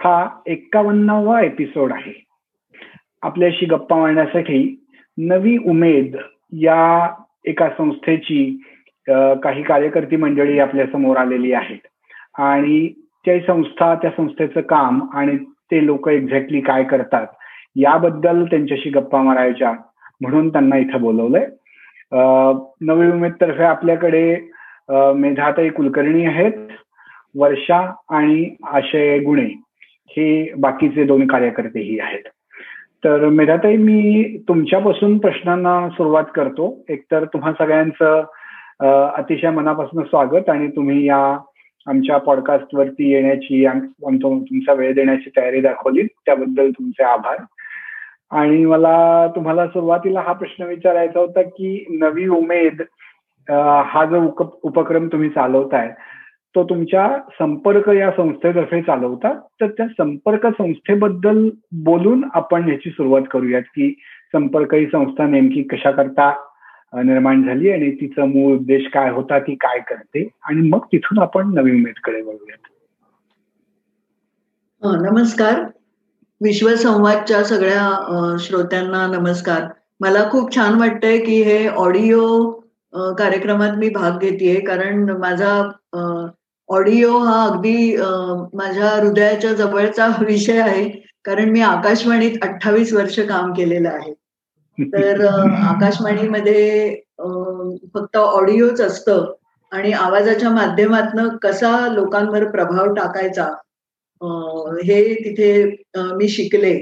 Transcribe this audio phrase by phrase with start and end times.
[0.00, 2.12] हा एक्कावन्नावा एपिसोड आहे.
[3.22, 4.60] आपल्याशी गप्पा मारण्यासाठी
[5.18, 6.16] नवी उमेद
[6.60, 7.08] या
[7.44, 8.44] एका संस्थेची
[9.42, 11.78] काही कार्यकर्ती मंडळी आपल्यासमोर आलेली आहेत.
[12.38, 12.88] आणि
[13.24, 15.36] त्या संस्था त्या संस्थेचं काम आणि
[15.70, 17.26] ते लोक एक्झॅक्टली काय करतात
[17.76, 19.72] याबद्दल त्यांच्याशी गप्पा मारायच्या
[20.20, 21.46] म्हणून त्यांना इथं बोलवलंय.
[22.80, 24.36] नवी उमेद तर्फे आपल्याकडे
[25.16, 26.68] मेधाताई कुलकर्णी आहेत
[27.38, 27.78] वर्षा
[28.10, 29.48] आणि आशय गुणे.
[30.10, 32.28] हे बाकीचे दोन कार्यकर्तेही आहेत.
[33.04, 36.84] तर मेधाताई मी तुमच्यापासून प्रश्नांना सुरुवात करतो.
[36.88, 38.24] एकतर तुम्हा सगळ्यांचं
[39.16, 41.38] अतिशय मनापासून स्वागत आणि तुम्ही या
[41.86, 43.66] आमच्या पॉडकास्ट वरती येण्याची
[44.22, 47.36] तुमचा वेळ देण्याची तयारी दाखवली त्याबद्दल तुमचे आभार.
[48.30, 52.82] आणि मला तुम्हाला सुरुवातीला हा प्रश्न विचारायचा होता की नवी उमेद
[53.48, 54.20] हा जो
[54.62, 55.92] उपक्रम तुम्ही चालवताय
[56.54, 59.34] तो तुमच्या संपर्क या संस्थेतर्फे चालवतात.
[59.34, 63.90] तर त्या संपर्क संस्थेबद्दल बोलून आपण याची सुरुवात करूयात की
[64.32, 66.34] संपर्क ही संस्था नेमकी कशा करता
[66.94, 70.28] निर्माण झाली आणि तिचा मूळ उद्देश काय होता ती काय करते?
[70.42, 72.64] आणि मग तिथून आपण नवी उमेदकडे वळूयात.
[75.12, 75.60] नमस्कार.
[76.42, 79.62] विश्वसंवादच्या सगळ्या श्रोत्यांना नमस्कार.
[80.00, 82.52] मला खूप छान वाटतंय की हे ऑडिओ
[82.92, 85.52] कार्यक्रमात मी भाग घेतेय कारण माझा
[86.68, 87.96] ऑडिओ हा अगदी
[88.54, 90.88] माझ्या हृदयाच्या जवळचा विषय आहे
[91.24, 94.12] कारण मी आकाशवाणीत अठ्ठावीस वर्ष काम केलेलं आहे.
[94.78, 96.94] तर आकाशवाणीमध्ये
[97.94, 99.24] फक्त ऑडिओच असतं
[99.72, 103.44] आणि आवाजाच्या माध्यमातन कसा लोकांवर प्रभाव टाकायचा
[104.84, 105.50] हे तिथे
[105.96, 106.74] मी शिकले.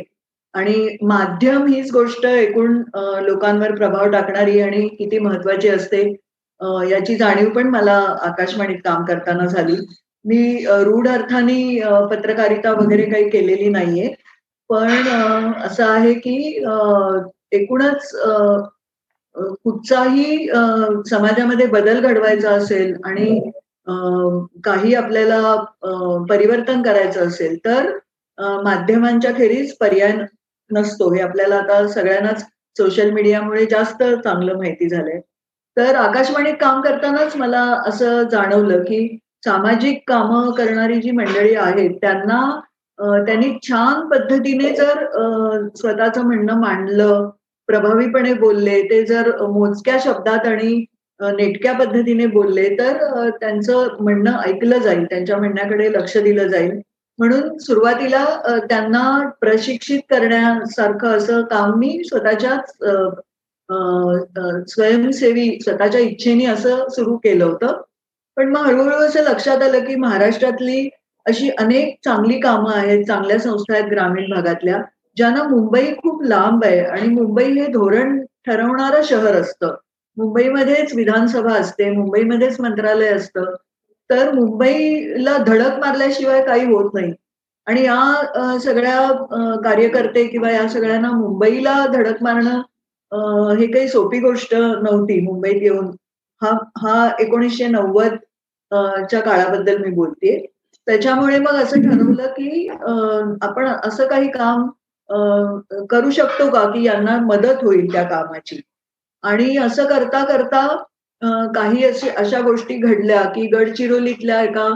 [0.56, 2.76] आणि माध्यम हीच गोष्ट एकूण
[3.22, 6.02] लोकांवर प्रभाव टाकणारी आणि किती महत्वाची असते
[6.90, 9.76] याची जाणीव पण मला आकाशवाणीत काम करताना झाली.
[10.24, 11.80] मी रूढ अर्थाने
[12.10, 14.14] पत्रकारिता वगैरे काही केलेली नाहीये.
[14.70, 15.08] पण
[15.64, 16.36] असं आहे की
[17.52, 18.10] एकूणच
[19.34, 20.46] कुठचाही
[21.06, 23.38] समाजामध्ये बदल घडवायचा असेल आणि
[24.64, 25.54] काही आपल्याला
[26.30, 27.90] परिवर्तन करायचं असेल तर
[28.62, 30.12] माध्यमांच्या खेरीज पर्याय
[30.70, 31.12] नसतो.
[31.14, 32.42] हे आपल्याला आता सगळ्यांनाच
[32.76, 35.20] सोशल मीडियामुळे जास्त चांगलं माहिती झालंय.
[35.76, 39.06] तर आकाशवाणीत काम करतानाच मला असं जाणवलं की
[39.44, 42.40] सामाजिक कामं करणारी जी मंडळी आहेत त्यांना
[43.26, 45.04] त्यांनी छान पद्धतीने जर
[45.76, 47.28] स्वतःचं म्हणणं मांडलं
[47.68, 50.84] प्रभावीपणे बोलले ते जर मोजक्या शब्दात आणि
[51.20, 56.80] नेटक्या पद्धतीने बोलले तर त्यांचं म्हणणं ऐकलं जाईल त्यांच्या म्हणण्याकडे लक्ष दिलं जाईल.
[57.18, 58.24] म्हणून सुरुवातीला
[58.68, 59.02] त्यांना
[59.40, 62.72] प्रशिक्षित करण्यासारखं असं काम मी स्वतःच्याच
[64.70, 67.80] स्वयंसेवी स्वतःच्या इच्छेने असं सुरू केलं होतं.
[68.36, 70.88] पण मग हळूहळू असं लक्षात आलं की महाराष्ट्रातली
[71.26, 74.80] अशी अनेक चांगली कामं आहेत चांगल्या संस्था आहेत ग्रामीण भागातल्या
[75.16, 79.74] ज्यांना मुंबई खूप लांब आहे आणि मुंबई हे धोरण ठरवणारं शहर असतं.
[80.16, 83.54] मुंबईमध्येच विधानसभा असते मुंबईमध्येच मंत्रालय असतं.
[84.10, 87.12] तर मुंबईला धडक मारल्याशिवाय काही होत नाही.
[87.66, 92.60] आणि या सगळ्या कार्यकर्ते किंवा या सगळ्यांना मुंबईला धडक मारणं
[93.58, 95.86] हे काही सोपी गोष्ट नव्हती मुंबईत येऊन.
[96.42, 98.16] हा हा एकोणीसशे नव्वद
[99.10, 100.36] च्या काळाबद्दल मी बोलते
[100.86, 102.68] त्याच्यामुळे मग असं ठरवलं की
[103.42, 104.66] आपण असं काही काम
[105.90, 108.60] करू शकतो का की यांना मदत होईल त्या कामाची?
[109.24, 110.66] आणि असं करता करता
[111.22, 114.66] काही अशी अशा गोष्टी घडल्या की गडचिरोलीतल्या एका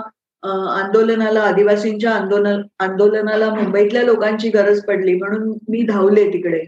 [0.43, 6.61] आंदोलनाला आदिवासींच्या आंदोलन आंदोलनाला मुंबईतल्या लोकांची गरज पडली म्हणून मी धावले तिकडे.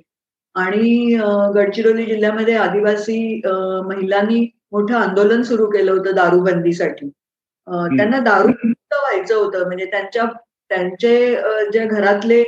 [0.54, 1.16] आणि
[1.54, 3.40] गडचिरोली जिल्ह्यामध्ये आदिवासी
[3.86, 4.40] महिलांनी
[4.72, 7.08] मोठं आंदोलन सुरू केलं होतं दारूबंदीसाठी.
[7.96, 8.48] त्यांना दारू
[8.92, 9.66] व्हायचं होतं.
[9.66, 10.24] म्हणजे त्यांच्या
[10.70, 11.14] त्यांचे
[11.72, 12.42] जे घरातले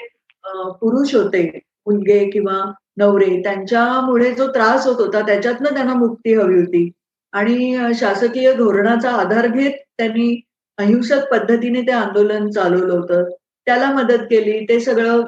[0.81, 1.43] पुरुष होते
[1.87, 2.63] मुलगे किंवा
[2.97, 6.91] नवरे त्यांच्यामुळे जो त्रास होत होता त्याच्यातनं त्यांना मुक्ती हवी होती.
[7.35, 10.35] आणि शासकीय धोरणाचा आधार घेत त्यांनी
[10.79, 13.25] अहिंसक पद्धतीने ते आंदोलन चालवलं होतं.
[13.67, 15.21] त्याला मदत केली ते सगळं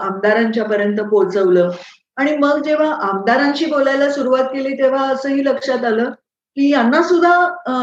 [0.00, 1.70] आमदारांच्या पर्यंत पोहोचवलं.
[2.16, 6.10] आणि मग जेव्हा आमदारांशी बोलायला सुरुवात केली तेव्हा असंही लक्षात आलं
[6.56, 7.34] की यांना सुद्धा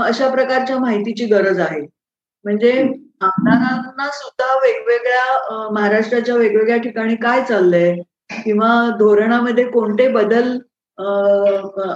[0.04, 1.82] अशा प्रकारच्या माहितीची गरज आहे.
[2.46, 2.72] म्हणजे
[3.22, 7.94] आमदारांना सुद्धा वेगवेगळ्या महाराष्ट्राच्या वेगवेगळ्या ठिकाणी काय चाललंय
[8.44, 10.58] किंवा धोरणामध्ये कोणते बदल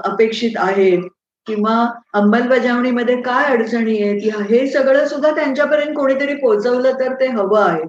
[0.03, 1.07] अपेक्षित आहेत
[1.47, 1.75] किंवा
[2.13, 4.41] अंमलबजावणीमध्ये काय अडचणी आहेत?
[4.49, 7.83] हे सगळं सुद्धा त्यांच्यापर्यंत कोणीतरी पोहोचवलं तर ते हवं आहे.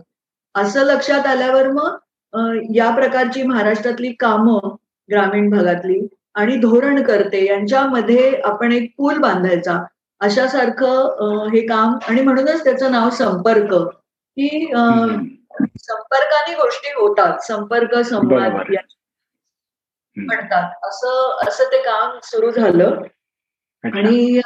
[0.54, 1.96] असं लक्षात आल्यावर मग
[2.74, 4.74] या प्रकारची महाराष्ट्रातली कामं
[5.08, 6.00] ग्रामीण भागातली
[6.34, 9.78] आणि धोरण करते यांच्यामध्ये आपण एक पूल बांधायचा.
[10.20, 13.74] अशासारखं हे काम आणि म्हणूनच त्याचं नाव संपर्क.
[14.36, 14.48] की
[15.80, 17.38] संपर्काने गोष्टी होतात.
[17.42, 18.52] संपर्क संवाद
[20.16, 20.70] म्हणतात.
[20.86, 23.00] असं असं ते काम सुरू झालं.
[23.84, 24.40] आणि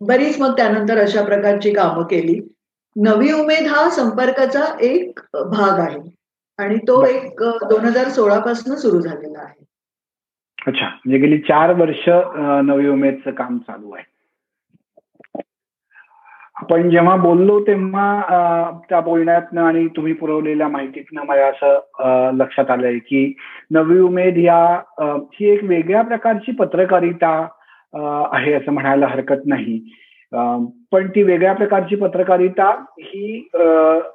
[0.00, 2.40] बरीच मग त्यानंतर अशा प्रकारची कामं केली.
[2.96, 5.98] नवी उमेद हा संपर्काचा एक भाग आहे.
[6.58, 9.62] आणि तो एक दोन हजार सोळा पासून सुरू झालेला आहे.
[10.66, 10.86] अच्छा.
[10.86, 12.08] म्हणजे गेली चार वर्ष
[12.64, 14.12] नवी उमेदचं काम चालू आहे.
[16.56, 23.34] आपण जेव्हा बोललो तेव्हा त्या बोलण्यातनं आणि तुम्ही पुरवलेल्या माहितीतनं मला असं लक्षात आलंय की
[23.70, 24.62] नवी उमेद या
[25.34, 27.46] ही एक वेगळ्या प्रकारची पत्रकारिता
[27.94, 29.78] आहे असं म्हणायला हरकत नाही.
[30.92, 32.68] पण ती वेगळ्या प्रकारची पत्रकारिता
[33.00, 33.48] ही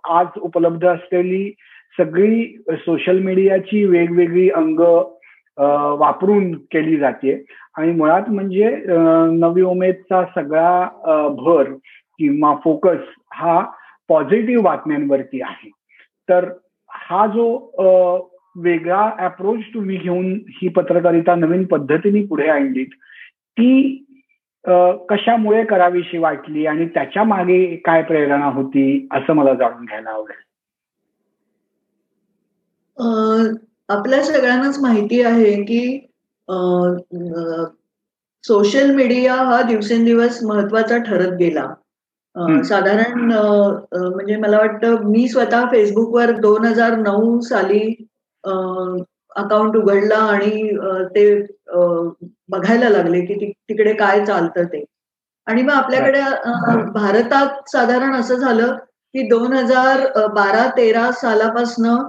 [0.10, 1.50] आज उपलब्ध असलेली
[1.98, 4.80] सगळी सोशल मीडियाची वेगवेगळी अंग
[6.00, 7.34] वापरून केली जाते.
[7.78, 8.70] आणि मुळात म्हणजे
[9.40, 11.72] नवी उमेदचा सगळा भर
[12.20, 13.00] किंवा फोकस
[13.34, 13.60] हा
[14.10, 15.70] पॉझिटिव्ह बातम्यांवरती आहे.
[16.30, 16.50] तर
[16.90, 22.96] हा जो वेगळा अप्रोच तुम्ही घेऊन ही पत्रकारिता नवीन पद्धतीने पुढे आणलीत
[23.60, 24.06] ती
[25.10, 30.38] कशामुळे करावीशी वाटली आणि त्याच्यामागे काय प्रेरणा होती असं मला जाणून घ्यायला आवडेल.
[33.90, 35.82] आपल्या सगळ्यांनाच माहिती आहे की
[38.44, 41.66] सोशल मीडिया हा दिवसेंदिवस महत्त्वाचा ठरत गेला.
[42.64, 47.80] साधारण म्हणजे मला वाटतं मी स्वतः फेसबुकवर दोन हजार नऊ साली
[49.40, 50.78] अकाउंट उघडला आणि
[51.16, 51.26] ते
[52.50, 54.84] बघायला लागले की तिकडे काय चालतं ते.
[55.48, 56.22] आणि मग आपल्याकडे
[56.94, 58.76] भारतात साधारण असं झालं
[59.16, 62.08] की दोन हजार बारा तेरा सालापासनं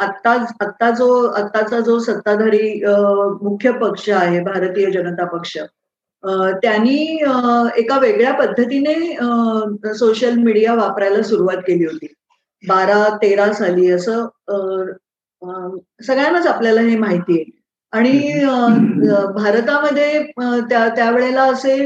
[0.00, 0.30] आत्ता
[0.60, 2.72] आत्ता जो आत्ताचा जो सत्ताधारी
[3.42, 5.56] मुख्य पक्ष आहे भारतीय जनता पक्ष
[6.62, 6.96] त्यांनी
[7.78, 8.94] एका वेगळ्या पद्धतीने
[9.94, 12.06] सोशल मीडिया वापरायला सुरुवात केली होती.
[12.64, 14.26] बारा तेरा साली असं
[16.06, 17.50] सगळ्यांनाच आपल्याला हे माहिती आहे.
[17.92, 18.44] आणि
[19.34, 20.22] भारतामध्ये
[20.70, 21.76] त्या त्यावेळेला असे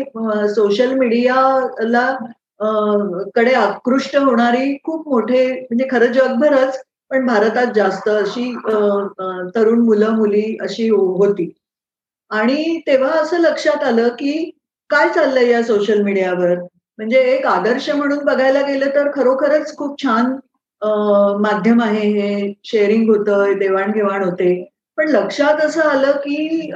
[0.55, 2.07] सोशल मीडियाला
[3.37, 6.79] कडे आकृष्ट होणारी खूप मोठे म्हणजे खरं जगभरच
[7.11, 8.53] पण भारतात जास्त अशी
[9.55, 11.51] तरुण मुलं मुली अशी होती.
[12.31, 14.51] आणि तेव्हा असं लक्षात आलं की
[14.91, 16.55] काय चाललंय या सोशल मीडियावर
[16.99, 20.35] म्हणजे एक आदर्श म्हणून बघायला गेलं तर खरोखरच खूप छान
[20.83, 24.53] माध्यम आहे हे शेअरिंग होतंय देवाणघेवाण होते.
[24.99, 26.71] पण लक्षात असं आलं की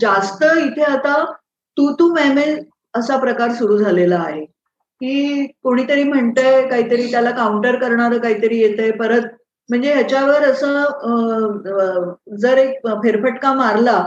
[0.00, 1.24] जास्त इथे आता
[1.76, 2.44] तू तू मेमे
[2.94, 4.44] असा प्रकार सुरू झालेला आहे.
[5.00, 8.90] की कोणीतरी म्हणतंय काहीतरी त्याला काउंटर करणारं काहीतरी येतंय.
[8.90, 9.22] परत
[9.68, 14.02] म्हणजे ह्याच्यावर असं जर एक फेरफटका मारला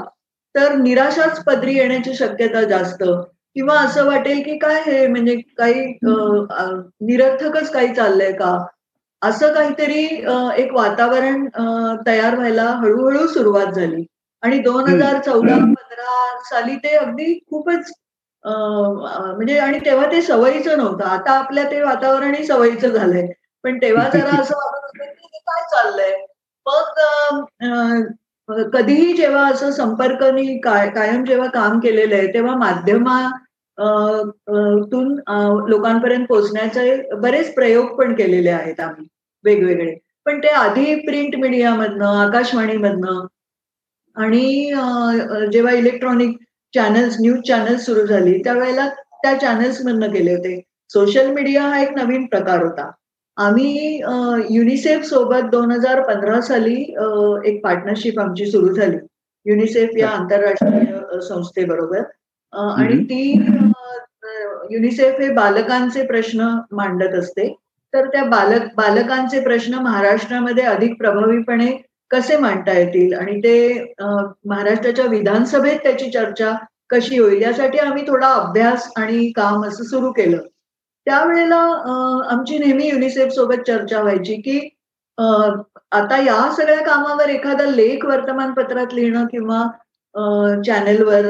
[0.55, 3.03] तर निराशाच पदरी येण्याची शक्यता जास्त.
[3.55, 8.57] किंवा असं वाटेल की काय हे म्हणजे काही निरर्थकच काही चाललंय का?
[9.21, 10.03] असं काहीतरी
[10.57, 11.45] एक वातावरण
[12.07, 14.05] तयार व्हायला हळूहळू सुरुवात झाली.
[14.43, 17.91] आणि दोन हजार चौदा पंधरा साली ते अगदी खूपच
[18.43, 21.03] म्हणजे आणि तेव्हा ते सवयीचं नव्हतं.
[21.05, 23.27] आता आपल्या ते वातावरणही सवयीचं झालंय.
[23.63, 26.15] पण तेव्हा जरा असं वाटत होतं की काय चाललंय?
[26.65, 33.19] मग कधीही जेव्हा असं संपर्कनी कायम जेव्हा काम केलेलं आहे तेव्हा माध्यमा
[34.91, 35.13] तून
[35.69, 39.05] लोकांपर्यंत पोहोचण्याचे बरेच प्रयोग पण केलेले आहेत आम्ही
[39.43, 39.95] वेगवेगळे.
[40.25, 43.25] पण ते आधी प्रिंट मीडियामधनं आकाशवाणीमधनं
[44.15, 44.71] आणि
[45.53, 46.37] जेव्हा इलेक्ट्रॉनिक
[46.73, 48.87] चॅनल्स न्यूज चॅनल्स सुरू झाली त्यावेळेला
[49.23, 50.59] त्या चॅनल्स मधनं केले होते.
[50.89, 52.89] सोशल मीडिया हा एक नवीन प्रकार होता.
[53.37, 53.99] आम्ही
[54.49, 56.75] युनिसेफ सोबत दोन हजार पंधरा साली
[57.45, 58.97] एक पार्टनरशिप आमची सुरू झाली.
[59.45, 62.01] युनिसेफ या आंतरराष्ट्रीय संस्थेबरोबर.
[62.53, 63.21] आणि ती
[64.71, 67.53] युनिसेफ हे बालकांचे प्रश्न मांडत असते.
[67.93, 71.71] तर त्या बालक बालकांचे प्रश्न महाराष्ट्रामध्ये अधिक प्रभावीपणे
[72.11, 73.13] कसे मांडता येतील?
[73.13, 76.53] आणि ते महाराष्ट्राच्या विधानसभेत त्याची चर्चा
[76.89, 77.41] कशी होईल?
[77.41, 80.41] यासाठी आम्ही थोडा अभ्यास आणि काम असं सुरू केलं.
[81.07, 81.57] त्यावेळेला
[82.31, 84.59] आमची नेहमी युनिसेफ सोबत चर्चा व्हायची की
[85.91, 89.63] आता या सगळ्या कामावर एखादा लेख वर्तमानपत्रात लिहिणं किंवा
[90.65, 91.25] चॅनेलवर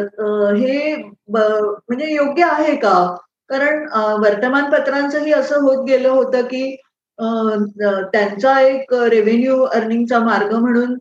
[0.55, 0.96] हे
[1.29, 2.93] म्हणजे योग्य आहे का?
[3.50, 3.86] कारण
[4.24, 6.75] वर्तमानपत्रांचंही असं होत गेलं होतं की
[8.13, 10.96] त्यांचा एक रेव्हेन्यू अर्निंगचा मार्ग म्हणून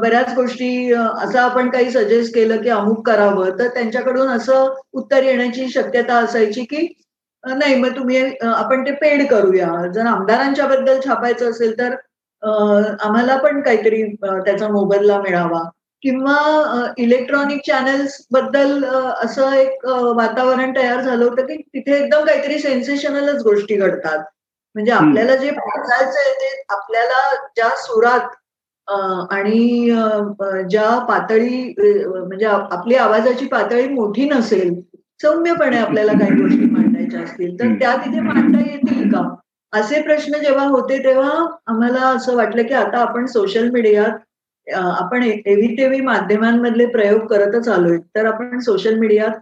[0.00, 5.68] बऱ्याच गोष्टी असं आपण काही सजेस्ट केलं की अमुक करावं तर त्यांच्याकडून असं उत्तर येण्याची
[5.68, 6.86] शक्यता असायची की
[7.44, 9.68] नाही मग तुम्ही आपण ते पेड करूया.
[9.94, 11.94] जर आमदारांच्या बद्दल छापायचं असेल तर
[13.06, 15.62] आम्हाला पण काहीतरी त्याचा मोबदला मिळावा.
[16.04, 23.76] किंवा इलेक्ट्रॉनिक चॅनल्सबद्दल असं एक वातावरण तयार झालं होतं की तिथे एकदम काहीतरी सेन्सेशनलच गोष्टी
[23.76, 24.18] घडतात.
[24.74, 27.20] म्हणजे आपल्याला जे पोचायचं ते आपल्याला
[27.56, 28.28] ज्या सुरात
[29.32, 29.90] आणि
[30.70, 34.74] ज्या पातळी म्हणजे आपली आवाजाची पातळी मोठी नसेल
[35.20, 39.22] सौम्यपणे आपल्याला काही गोष्टी मांडायच्या असतील तर त्या तिथे मांडता येतील का?
[39.72, 44.18] असे प्रश्न जेव्हा होते तेव्हा आम्हाला असं वाटलं की आता आपण सोशल मीडियात
[44.66, 47.96] आपण एव्ही तेव्ही माध्यमांमधले प्रयोग करतच आलोय.
[48.16, 49.38] तर आपण सोशल मीडियात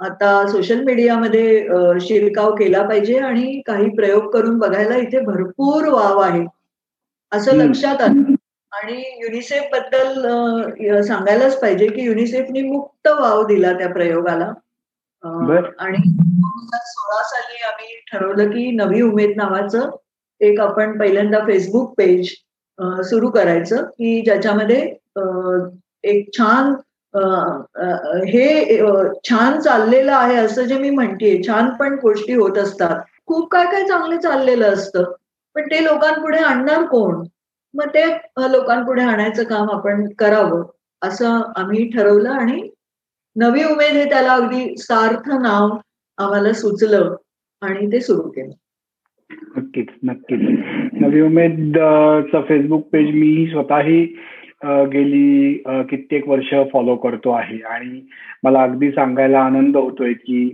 [0.00, 6.44] आता सोशल मीडियामध्ये शिरकाव केला पाहिजे आणि काही प्रयोग करून बघायला इथे भरपूर वाव आहे.
[7.32, 8.34] असं लक्षात आलं.
[8.72, 14.52] आणि युनिसेफबद्दल सांगायलाच पाहिजे की युनिसेफनी मुक्त वाव दिला त्या प्रयोगाला.
[15.24, 19.90] आणि दोन हजार सोळा साली आम्ही ठरवलं की नवी उमेद नावाचं
[20.40, 22.28] एक आपण पहिल्यांदा फेसबुक पेज
[22.78, 24.80] सुरू करायचं की ज्याच्यामध्ये
[26.04, 26.72] एक छान
[28.28, 28.78] हे
[29.28, 33.00] छान चाललेलं आहे असं जे मी म्हणते छान पण गोष्टी होत असतात.
[33.26, 35.12] खूप काय काय चांगलं चाललेलं असतं
[35.56, 37.24] पण ते लोकांपुढे आणणार कोण?
[37.74, 38.04] मग ते
[38.52, 40.62] लोकांपुढे आणायचं काम आपण करावं
[41.02, 42.68] असं आम्ही ठरवलं आणि
[43.36, 45.76] नवी उमेद हे त्याला अगदी सार्थ नाव
[46.18, 47.14] आम्हाला सुचलं
[47.62, 48.52] आणि ते सुरू केलं.
[49.30, 50.40] नक्कीच नक्कीच.
[51.02, 51.78] नवी उमेद
[52.48, 54.02] फेसबुक पेज मी स्वतःही
[54.92, 55.52] गेली
[55.90, 57.58] कित्येक वर्ष फॉलो करतो आहे.
[57.70, 58.00] आणि
[58.44, 60.44] मला अगदी सांगायला आनंद होतोय की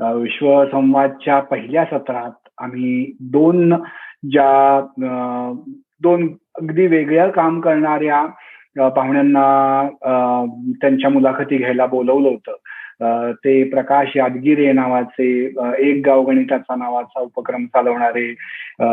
[0.00, 3.74] विश्व संवादच्या पहिल्या सत्रात आम्ही दोन
[4.30, 4.80] ज्या
[6.02, 6.28] दोन
[6.60, 9.88] अगदी वेगळ्या काम करणाऱ्या पाहुण्यांना
[10.80, 12.56] त्यांच्या मुलाखती घ्यायला बोलवलं होतं.
[13.02, 15.28] ते प्रकाश यादगिरे नावाचे
[15.78, 18.34] एक गाव गणिताचा नावाचा उपक्रम चालवणारे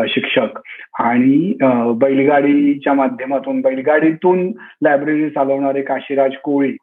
[0.09, 0.59] शिक्षक.
[0.99, 1.53] आणि
[2.01, 4.51] बैलगाडीच्या माध्यमातून बैलगाडीतून
[4.83, 6.75] लायब्ररी चालवणारे काशीराज कोळी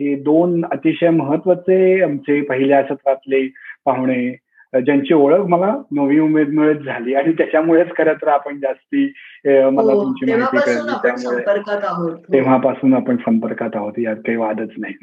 [0.00, 3.46] हे दोन अतिशय महत्त्वाचे आमचे पहिल्या सत्रातले
[3.84, 4.36] पाहुणे
[4.74, 7.14] ज्यांची ओळख मला नवी उमेद मिळत झाली.
[7.14, 9.04] आणि त्याच्यामुळेच खरं तर आपण जास्ती
[9.46, 10.92] मला हो, तुमची माहिती कळली.
[11.02, 14.94] त्यामुळे तेव्हापासून आपण संपर्कात आहोत यात काही वादच नाही.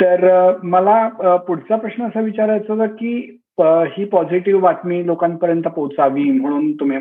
[0.00, 1.06] तर मला
[1.46, 3.14] पुढचा प्रश्न असा विचारायचा होता की
[3.60, 6.98] ही पॉझिटिव्ह बातमी लोकांपर्यंत पोहोचावी म्हणून तुम्ही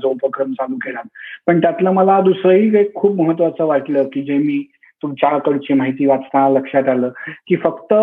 [0.00, 1.00] जो उपक्रम चालू केला.
[1.46, 4.62] पण त्यातलं मला दुसरंही एक खूप महत्वाचं वाटलं की जे मी
[5.02, 7.10] तुमच्याकडची माहिती वाचताना लक्षात आलं
[7.48, 7.94] की फक्त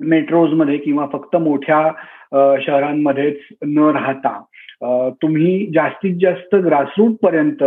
[0.00, 1.88] मेट्रोजमध्ये किंवा फक्त मोठ्या
[2.60, 4.40] शहरांमध्येच न राहता
[5.22, 7.62] तुम्ही जास्तीत जास्त ग्रासरूट पर्यंत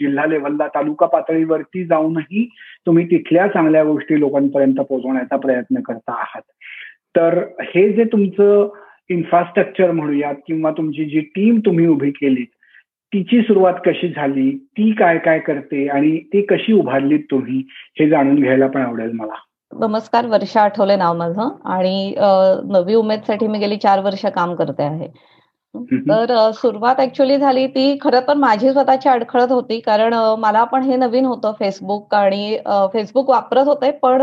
[0.00, 2.48] जिल्हा लेवलला तालुका पातळीवरती जाऊनही
[2.86, 6.42] तुम्ही तिथल्या चांगल्या गोष्टी लोकांपर्यंत पोहोचवण्याचा प्रयत्न करता आहात.
[7.16, 8.68] तर हे जे तुमचं
[9.10, 12.44] इन्फ्रास्ट्रक्चर म्हणूयात किंवा तुमची जी टीम तुम्ही उभी केली
[13.12, 17.62] तिची सुरुवात कशी झाली ती काय काय करते आणि ती कशी उभारलीत तुम्ही
[18.00, 19.34] हे जाणून घ्यायला पण आवडेल मला.
[19.72, 22.14] नमस्कार वर्षा आठवले नाव माझं आणि
[22.72, 25.08] नवी उमेदसाठी मी गेली चार वर्ष काम करते आहे.
[25.74, 29.78] तर सुरुवात ऍक्च्युली झाली ती खरं तर माझी स्वतःची अडखळत होती.
[29.80, 32.58] कारण मला पण हे नवीन होतं फेसबुक आणि
[32.92, 34.22] फेसबुक वापरत होते पण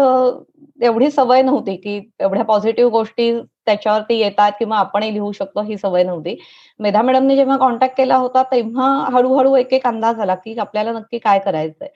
[0.79, 3.31] एवढी सवय नव्हती की एवढ्या पॉझिटिव्ह गोष्टी
[3.65, 6.35] त्याच्यावरती येतात किंवा आपणही लिहू शकतो ही सवय नव्हती.
[6.79, 11.17] मेधा मॅडमने जेव्हा कॉन्टॅक्ट केला होता तेव्हा हळूहळू एक एक अंदाज आला की आपल्याला नक्की
[11.19, 11.87] काय करायचंय.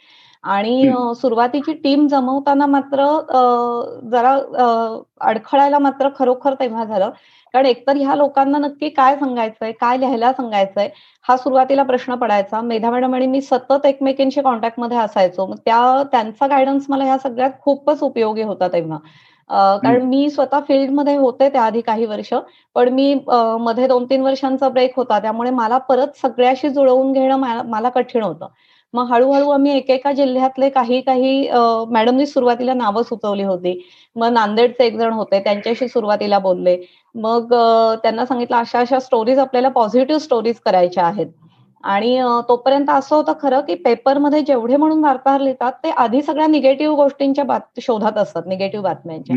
[0.44, 3.06] आणि सुरुवातीची टीम जमवताना मात्र
[4.12, 4.34] जरा
[5.30, 7.10] अडखळायला मात्र खरोखर तेव्हा झालं.
[7.54, 10.88] कारण एकतर ह्या लोकांना नक्की काय सांगायचंय काय लिहायला सांगायचंय
[11.26, 12.62] हा सुरुवातीला प्रश्न पडायचा.
[12.62, 15.46] मेधा मॅडम आणि मी सतत एकमेकींशी कॉन्टॅक्टमध्ये असायचो.
[15.48, 18.98] मग त्या त्यांचा गायडन्स मला ह्या सगळ्यात खूपच उपयोगी होता तेव्हा.
[19.84, 22.34] कारण मी स्वतः फील्डमध्ये होते त्याआधी काही वर्ष.
[22.76, 23.14] पण मी
[23.62, 25.20] मध्ये दोन तीन वर्षांचा ब्रेक होता.
[25.20, 27.36] त्यामुळे मला परत सगळ्याशी जुळवून घेणं
[27.70, 28.48] मला कठीण होतं.
[28.94, 31.48] मग हळूहळू आम्ही एकेका जिल्ह्यातले काही काही
[31.92, 33.80] मॅडमनी सुरुवातीला नावं सुचवली होती.
[34.16, 36.78] मग नांदेडचे एक जण होते त्यांच्याशी सुरुवातीला बोलले.
[37.16, 37.54] मग
[38.04, 41.28] त्यांना सांगितलं अशा अशा स्टोरीज आपल्याला पॉझिटिव्ह स्टोरीज करायच्या आहेत.
[41.84, 42.20] आणि
[42.50, 47.44] तोपर्यंत असं होतं खरं की पेपरमध्ये जेवढे म्हणून वार्ताहर लिहितात ते आधी सगळ्या निगेटिव्ह गोष्टींच्या
[47.46, 49.36] बात शोधात असतात निगेटिव्ह बातम्यांच्या.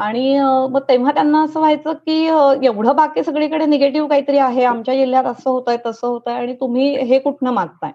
[0.00, 0.38] आणि
[0.70, 2.18] मग तेव्हा त्यांना असं व्हायचं की
[2.66, 6.54] एवढं बाकी सगळीकडे निगेटिव्ह काहीतरी आहे आमच्या जिल्ह्यात असं होत आहे तसं होत आहे आणि
[6.60, 7.92] तुम्ही हे कुठनं मागताय?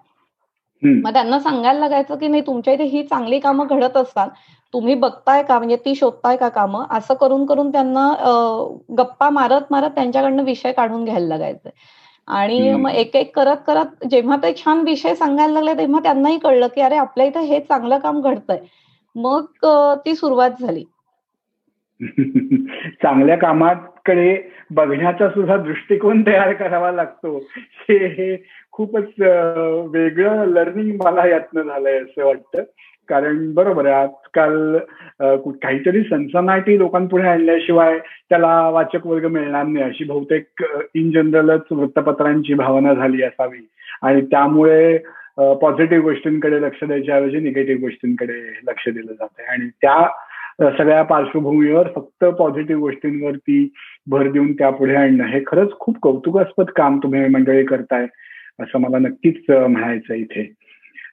[0.84, 4.28] मग त्यांना सांगायला लागायचं की नाही तुमच्या इथे ही चांगली कामं घडत असतात.
[4.74, 5.58] तुम्ही बघताय का?
[5.58, 6.84] म्हणजे ती शोधताय का कामं?
[6.90, 8.12] असं करून करून त्यांना
[8.98, 11.70] गप्पा मारत मारत त्यांच्याकडनं विषय काढून घ्यायला लागायचे.
[12.28, 16.68] आणि मग एक एक करत करत जेव्हा ते छान विषय सांगायला लागले तेव्हा त्यांनाही कळलं
[16.68, 18.60] की अरे आपल्या इथे हे चांगलं काम घडतंय.
[19.16, 19.46] मग
[20.06, 20.84] ती सुरुवात झाली.
[23.04, 27.38] चांगल्या कामाकडे बघण्याचा सुद्धा दृष्टिकोन तयार करावा लागतो.
[27.90, 28.36] हे
[28.80, 29.22] खूपच
[29.94, 32.64] वेगळं लर्निंग मला यातनं झालंय असं वाटतं.
[33.10, 34.78] कारण बरोबर आहे आजकाल
[35.64, 37.98] काहीतरी सनसनाटी लोकांपुढे आणल्याशिवाय
[38.30, 39.86] त्याला वाचक वर्ग मिळणार नाही.
[39.86, 40.64] अशी बहुतेक
[40.96, 43.68] इन जनरलच वृत्तपत्रांची भावना झाली असावी.
[44.04, 44.98] आणि त्यामुळे
[45.62, 52.26] पॉझिटिव्ह गोष्टींकडे लक्ष द्यायच्याऐवजी निगेटिव्ह गोष्टींकडे लक्ष दिलं जात आहे आणि त्या सगळ्या पार्श्वभूमीवर फक्त
[52.26, 53.68] पॉझिटिव्ह गोष्टींवरती
[54.10, 58.08] भर देऊन त्यापुढे आणणं हे खरंच खूप कौतुकास्पद काम तुम्ही मंडळी करताय.
[58.60, 60.44] असं मला नक्कीच म्हणायचं इथे.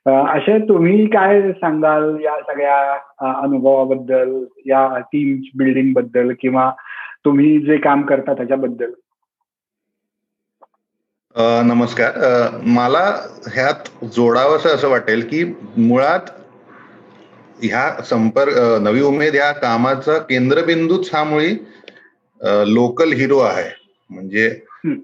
[0.06, 4.34] अशा तुम्ही काय सांगाल या सगळ्या अनुभवाबद्दल
[4.66, 6.70] या टीम बिल्डिंगबद्दल किंवा
[7.24, 8.90] तुम्ही जे काम करता त्याच्याबद्दल?
[11.64, 12.18] नमस्कार.
[12.66, 13.04] मला
[13.54, 15.44] ह्यात जोडावंसं असं वाटेल की
[15.78, 16.30] मुळात
[17.62, 21.52] ह्या संपर्क नवी उमेद या कामाचा केंद्रबिंदूच हा मुळी
[22.74, 23.68] लोकल हिरो आहे.
[24.10, 24.50] म्हणजे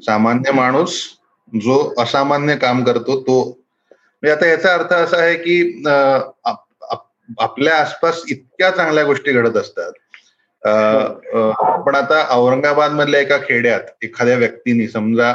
[0.03, 1.01] सामान्य माणूस
[1.53, 3.41] जो असामान्य काम करतो तो.
[4.23, 5.83] म्हणजे आता याचा अर्थ असा आहे की
[7.39, 9.93] आपल्या आसपास इतक्या चांगल्या गोष्टी घडत असतात.
[11.87, 15.35] पण आता औरंगाबाद मधल्या एका खेड्यात एखाद्या व्यक्तीने समजा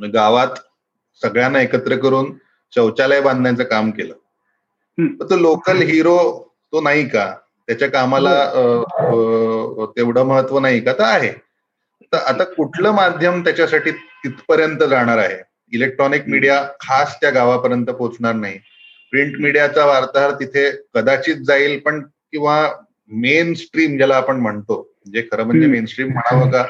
[0.00, 0.58] गावात
[1.22, 2.32] सगळ्यांना एकत्र करून
[2.72, 4.14] शौचालय बांधण्याचं काम केलं.
[4.98, 6.18] तर तो लोकल हिरो
[6.72, 7.34] तो नाही का?
[7.68, 8.34] त्याच्या कामाला
[9.96, 10.92] तेवढं महत्त्व नाही का?
[10.92, 11.32] तर आहे.
[12.12, 13.90] तर आता कुठलं माध्यम त्याच्यासाठी
[14.24, 15.38] तिथपर्यंत जाणार आहे.
[15.72, 18.58] इलेक्ट्रॉनिक मीडिया खास त्या गावापर्यंत पोहोचणार नाही.
[19.12, 22.56] प्रिंट मीडियाचा वार्ताहर तिथे कदाचित जाईल पण किंवा
[23.10, 26.62] मेन स्ट्रीम ज्याला आपण म्हणतो जे खरं म्हणजे मेन स्ट्रीम म्हणावं का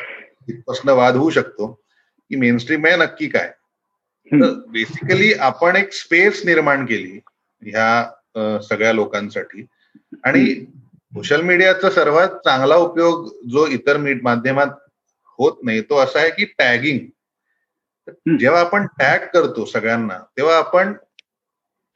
[0.48, 1.72] तिथपासून वाद होऊ शकतो.
[2.30, 3.48] की मेन स्ट्रीम आहे नक्की काय?
[4.30, 7.18] तर बेसिकली आपण एक स्पेस निर्माण केली
[7.62, 9.66] ह्या सगळ्या लोकांसाठी.
[10.24, 10.44] आणि
[11.12, 14.74] सोशल मीडियाचा सर्वात चांगला उपयोग जो इतर माध्यमात
[15.38, 16.98] होत नाही तो असा आहे की टॅगिंग
[18.38, 20.92] जेव्हा आपण टॅग करतो सगळ्यांना तेव्हा आपण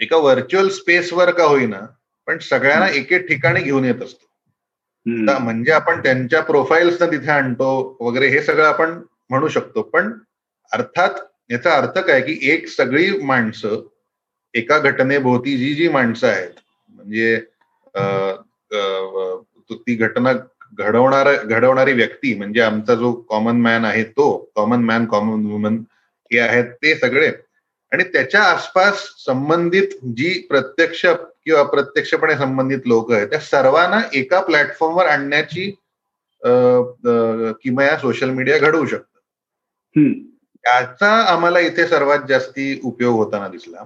[0.00, 1.80] एका व्हर्च्युअल स्पेसवर का होईना
[2.26, 4.26] पण सगळ्यांना एके ठिकाणी घेऊन येत असतो.
[5.06, 10.12] म्हणजे आपण त्यांच्या प्रोफाईल्स तिथे आणतो वगैरे हे सगळं आपण म्हणू शकतो पण
[10.72, 11.10] अर्थात
[11.50, 13.82] याचा अर्थ काय की एक सगळी माणसं
[14.54, 16.50] एका घटनेभोवती जी जी माणसं आहेत
[16.88, 17.40] म्हणजे
[19.70, 20.32] ती घटना
[20.78, 25.82] घडवणार घडवणारी व्यक्ती म्हणजे आमचा जो कॉमन मॅन आहे तो कॉमन मॅन कॉमन वुमन
[26.32, 27.30] हे आहेत ते सगळे.
[27.92, 31.04] आणि त्याच्या आसपास संबंधित जी प्रत्यक्ष
[31.44, 35.70] किंवा अप्रत्यक्षपणे संबंधित लोक आहेत त्या सर्वांना एका प्लॅटफॉर्मवर आणण्याची
[37.64, 39.18] किमया सोशल मीडिया घडवू शकत
[40.64, 43.84] त्याचा आम्हाला इथे सर्वात जास्ती उपयोग होताना दिसला.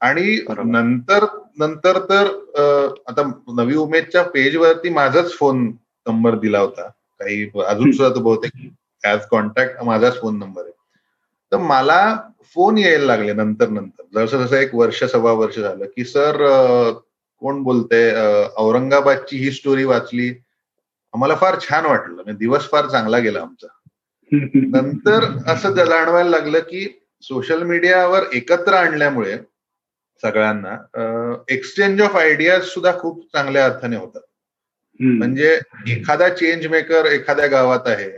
[0.00, 1.24] आणि नंतर
[1.58, 5.66] नंतर तर आता नवी उमेदच्या पेजवरती माझाच फोन
[6.06, 6.88] नंबर दिला होता.
[7.20, 10.72] काही अजून सुद्धा तो बहुतेक ऍज कॉन्टॅक्ट माझाच फोन नंबर आहे.
[11.52, 12.16] तर मला
[12.54, 14.02] फोन यायला लागले नंतर नंतर.
[14.14, 16.36] जसं जसं एक वर्ष सव्वा वर्ष झालं की सर
[17.42, 18.10] कोण बोलते
[18.56, 20.28] औरंगाबादची ही स्टोरी वाचली.
[21.14, 22.14] आम्हाला फार छान वाटलं.
[22.14, 23.66] म्हणजे दिवस फार चांगला गेला आमचा.
[24.54, 26.86] नंतर असं जाणवायला लागलं की
[27.22, 29.36] सोशल मीडियावर एकत्र आणल्यामुळे
[30.22, 34.20] सगळ्यांना एक्सचेंज ऑफ आयडियाज सुद्धा खूप चांगल्या अर्थाने होतात.
[35.00, 38.10] म्हणजे एखादा चेंज मेकर एखाद्या गावात आहे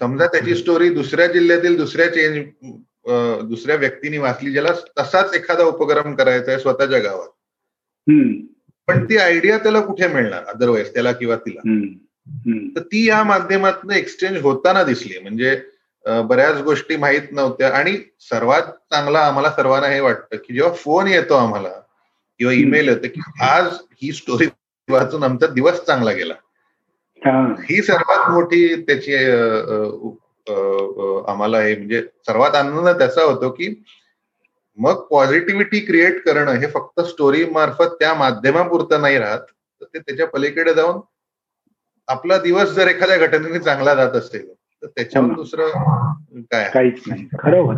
[0.00, 2.44] समजा त्याची स्टोरी दुसऱ्या जिल्ह्यातील दुसऱ्या चेंज
[3.48, 7.28] दुसऱ्या व्यक्तीने वाचली ज्याला तसाच एखादा उपक्रम करायचा आहे स्वतःच्या गावात.
[8.88, 11.60] पण ती आयडिया त्याला कुठे मिळणार अदरवाईज त्याला किंवा तिला?
[12.76, 15.18] तर ती या माध्यमातून एक्सचेंज होताना दिसली.
[15.18, 15.60] म्हणजे
[16.28, 17.68] बऱ्याच गोष्टी माहीत नव्हत्या.
[17.68, 21.68] आणि सर्वात चांगला आम्हाला सर्वांना हे वाटतं की जेव्हा फोन येतो आम्हाला
[22.38, 24.46] किंवा ईमेल येतो की आज ही स्टोरी
[24.88, 26.34] वाचून आमचा दिवस चांगला गेला.
[27.26, 27.82] ही.
[27.82, 29.14] सर्वात मोठी त्याची
[31.30, 33.82] आम्हाला हे म्हणजे सर्वात आनंद त्याचा होतो की
[34.78, 39.40] मग पॉझिटिव्हिटी क्रिएट करणं हे फक्त स्टोरी मार्फत त्या माध्यमापुरतं नाही राहत.
[39.80, 41.00] तर ते त्याच्या पलीकडे जाऊन
[42.08, 44.48] आपला दिवस जर एखाद्या घटनेने चांगला जात असेल
[44.82, 45.68] तर त्याच्यावर दुसरं
[46.40, 46.70] काय?
[46.74, 47.26] काहीच नाही.
[47.38, 47.74] खरोबर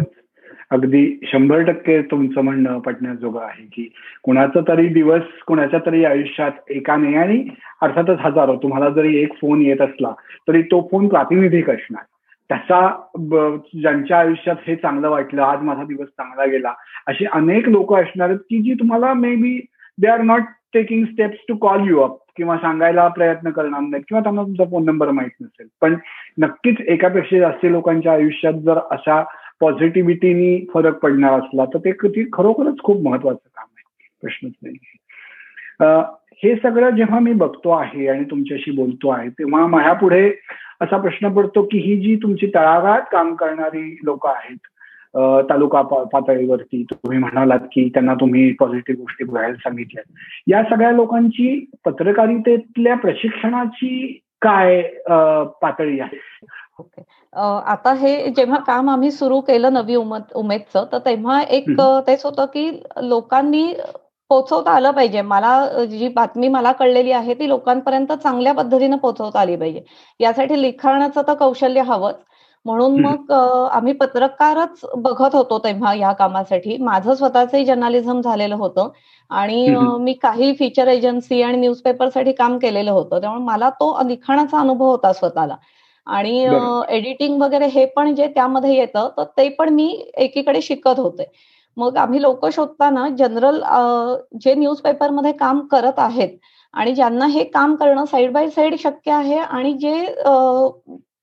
[0.70, 3.88] अगदी शंभर टक्के तुमचं म्हणणं पटण्याजोगं आहे की
[4.22, 7.44] कुणाचा तरी दिवस कुणाच्या तरी आयुष्यात एका नाही आणि
[7.83, 10.12] अर्थातच हजारो तुम्हाला जरी एक फोन येत असला
[10.48, 12.02] तरी तो फोन प्रातिनिधिक असणार.
[12.50, 12.88] त्याचा
[13.80, 16.72] ज्यांच्या आयुष्यात हे चांगलं वाटलं आज माझा दिवस चांगला गेला
[17.06, 19.59] अशी अनेक लोक असणार आहेत की जी तुम्हाला may be
[19.98, 20.42] they are not
[20.74, 24.85] taking steps to call you up किंवा सांगायला प्रयत्न करणार नाहीत किंवा त्यांना तुमचा फोन
[24.85, 25.66] नंबर माहीत नसेल.
[25.80, 25.94] पण
[26.38, 29.22] नक्कीच एकापेक्षा जास्त लोकांच्या आयुष्यात जर अशा
[29.61, 31.92] पॉझिटिव्हिटीनी फरक पडणार असला तर ते
[32.33, 34.09] खरोखरच खूप महत्वाचं काम आहे.
[34.23, 34.77] प्रश्नच नाही.
[36.44, 40.31] हे सगळं जेव्हा मी बघतो आहे आणि तुमच्याशी बोलतो आहे तेव्हा माझ्यापुढे
[40.81, 44.57] असा प्रश्न पडतो की ही जी तुमची तळागाळात काम करणारी लोक आहेत
[45.51, 50.03] तालुका पातळीवरती तुम्ही म्हणालात की त्यांना तुम्ही पॉझिटिव्ह गोष्टी बघायला सांगितल्या
[50.46, 54.83] या सगळ्या लोकांची पत्रकारितेतल्या प्रशिक्षणाची काय
[55.62, 56.18] पातळी आहे?
[56.79, 57.03] ओके.
[57.33, 61.71] आता हे जेव्हा काम आम्ही सुरू केलं नवी उमेद उमेदचं तर तेव्हा एक
[62.07, 62.71] तेच होतं की
[63.03, 63.73] लोकांनी
[64.31, 65.21] पोहोचवता आलं पाहिजे.
[65.23, 69.83] मला जी बातमी मला कळलेली आहे ती लोकांपर्यंत चांगल्या पद्धतीने पोहोचवता आली पाहिजे.
[70.21, 72.16] यासाठी लिखाणाचं तर कौशल्य हवंच.
[72.66, 73.31] म्हणून मग
[73.73, 76.77] आम्ही पत्रकारच बघत होतो तेव्हा या कामासाठी.
[76.79, 78.88] माझं स्वतःचंही जर्नालिझम झालेलं होतं.
[79.31, 83.21] आणि मी काही फीचर एजन्सी आणि न्यूजपेपरसाठी काम केलेलं होतं.
[83.21, 85.57] त्यामुळे मला तो लिखाणाचा अनुभव होता स्वतःला.
[86.07, 86.39] आणि
[86.89, 91.25] एडिटिंग वगैरे हे पण जे त्यामध्ये येतं तर ते पण मी एकीकडे शिकत होते.
[91.77, 93.61] मग आम्ही लोक शोधताना जनरल
[94.41, 96.37] जे न्यूजपेपरमध्ये काम करत आहेत
[96.75, 99.95] आणि ज्यांना हे काम करणं साईड बाय साईड शक्य आहे आणि जे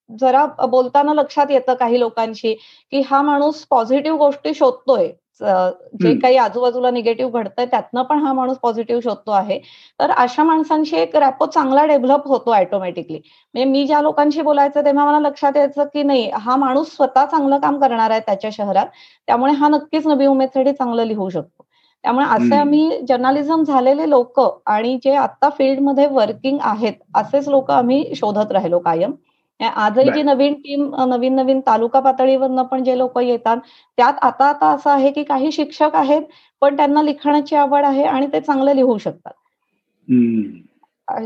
[0.10, 2.54] जरा बोलताना लक्षात येतं काही लोकांशी
[2.94, 8.58] की हा माणूस पॉझिटिव्ह गोष्टी शोधतोय जे काही आजूबाजूला निगेटिव्ह घडतंय त्यातनं पण हा माणूस
[8.60, 9.60] पॉझिटिव्ह शोधतो आहे.
[10.00, 15.06] तर अशा माणसांशी एक रॅपो चांगला डेव्हलप होतो ऑटोमॅटिकली म्हणजे मी ज्या लोकांशी बोलायचं तेव्हा
[15.06, 18.86] मला लक्षात यायचं की नाही हा माणूस स्वतः चांगलं काम करणार आहे त्याच्या शहरात.
[19.28, 21.63] त्यामुळे हा नक्कीच नवी उमेदसाठी चांगलं लिहू शकतो.
[22.04, 28.04] त्यामुळे असे आम्ही जर्नालिझम झालेले लोक आणि जे आता फील्डमध्ये वर्किंग आहेत असेच लोक आम्ही
[28.15, 29.12] शोधत राहिलो कायम.
[29.60, 33.58] आजही जी नवीन टीम नवीन नवीन तालुका पातळीवरनं पण जे लोक येतात
[33.98, 36.22] त्यात आता आता असं आहे की काही शिक्षक आहेत
[36.62, 39.32] पण त्यांना लिखाणाची आवड आहे आणि ते चांगलं लिहू शकतात.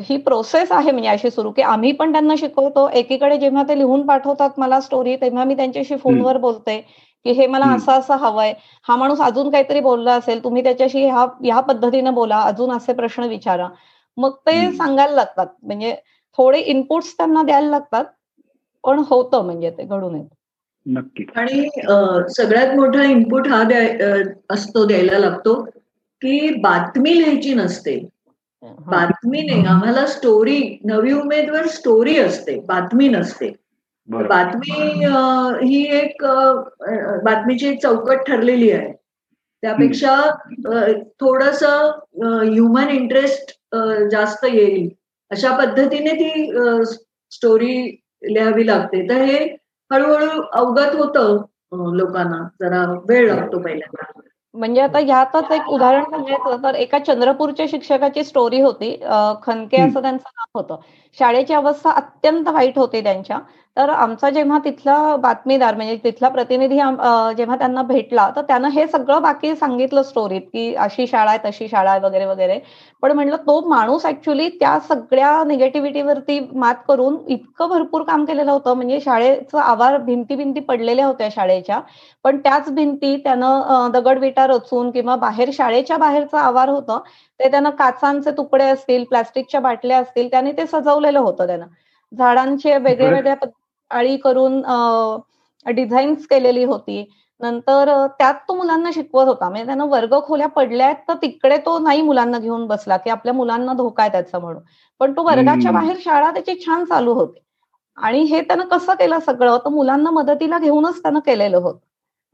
[0.01, 4.05] ही प्रोसेस आहे म्हणजे अशी सुरू की आम्ही पण त्यांना शिकवतो एकीकडे जेव्हा ते लिहून
[4.07, 6.79] पाठवतात मला स्टोरी तेव्हा मी त्यांच्याशी फोनवर बोलते
[7.25, 8.53] की हे मला असं असं हवंय.
[8.87, 13.23] हा माणूस अजून काहीतरी बोलला असेल तुम्ही त्याच्याशी ह्या ह्या पद्धतीनं बोला अजून असे प्रश्न
[13.25, 13.67] विचारा.
[14.17, 15.47] मग ते सांगायला लागतात.
[15.63, 15.95] म्हणजे
[16.37, 18.05] थोडे इनपुट्स त्यांना द्यायला लागतात.
[18.83, 20.25] पण होतं म्हणजे ते घडून येत.
[20.85, 21.25] नक्की.
[21.35, 21.67] आणि
[22.37, 23.97] सगळ्यात मोठा इनपुट हा द्याय
[24.49, 25.53] असतो द्यायला लागतो
[26.21, 27.97] की बातमी लिहायची नसते.
[28.87, 33.51] बातमी नाही आम्हाला स्टोरी नवी उमेदवार स्टोरी असते बातमी नसते.
[34.09, 35.05] बातमी
[35.67, 36.23] ही एक
[37.23, 38.91] बातमीची एक चौकट ठरलेली आहे.
[39.63, 40.15] त्यापेक्षा
[41.19, 43.51] थोडस ह्युमन इंटरेस्ट
[44.11, 44.89] जास्त येईल.
[45.31, 46.51] अशा पद्धतीने ती
[47.31, 49.07] स्टोरी लिहावी लागते.
[49.09, 49.45] तर हे
[49.91, 51.41] हळूहळू अवगत होतं
[51.95, 52.43] लोकांना.
[52.61, 54.19] जरा वेळ लागतो पहिल्यांदा.
[54.53, 58.95] म्हणजे आता ह्यातच एक उदाहरण सांगायचं तर एका चंद्रपूरच्या शिक्षकाची स्टोरी होती.
[59.43, 60.77] खनके असं त्यांचं नाव होतं.
[61.19, 63.39] शाळेची अवस्था अत्यंत वाईट होती त्यांच्या.
[63.77, 66.75] तर आमचा जेव्हा तिथला बातमीदार म्हणजे तिथला प्रतिनिधी
[67.37, 71.67] जेव्हा त्यांना भेटला तर त्यानं हे सगळं बाकी सांगितलं स्टोरीत की अशी शाळा आहे तशी
[71.67, 72.59] शाळा आहे वगैरे वगैरे.
[73.03, 78.73] पण म्हणलं तो माणूस ऍक्च्युली त्या सगळ्या निगेटिव्हिटीवरती मात करून इतकं भरपूर काम केलेलं होतं.
[78.75, 81.79] म्हणजे शाळेचं आवार भिंती भिंती पडलेल्या होत्या शाळेच्या.
[82.25, 86.99] पण त्याच भिंती त्यानं दगडविटा रचून किंवा बाहेर शाळेच्या बाहेरचं आवार होतं
[87.39, 91.65] ते त्यानं काचांचे तुकडे असतील प्लास्टिकच्या बाटल्या असतील त्याने ते सजवलेलं होतं त्यानं.
[92.11, 93.35] झाडांचे वेगळ्या वेगळ्या
[93.91, 94.61] आळी करून
[95.65, 97.03] डिझाईन्स केलेली होती.
[97.41, 99.49] नंतर त्यात तो मुलांना शिकवत होता.
[99.49, 103.73] म्हणजे त्यानं वर्ग खोल्या पडल्या तर तिकडे तो नाही मुलांना घेऊन बसला की आपल्या मुलांना
[103.73, 104.61] धोका आहे त्याचा म्हणून.
[105.01, 107.39] पण तो वर्गाच्या बाहेर शाळा त्याची छान चालू होती.
[107.97, 109.57] आणि हे त्यानं कसं केलं सगळं?
[109.57, 111.77] तर मुलांना मदतीला घेऊनच त्यानं केलेलं होतं.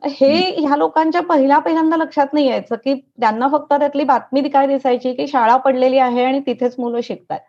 [0.01, 5.13] हे ह्या लोकांच्या पहिल्या पहिल्यांदा लक्षात नाही यायचं की त्यांना फक्त त्यातली बातमी काय दिसायची
[5.13, 7.39] की शाळा पडलेली आहे आणि तिथेच मुलं शिकतात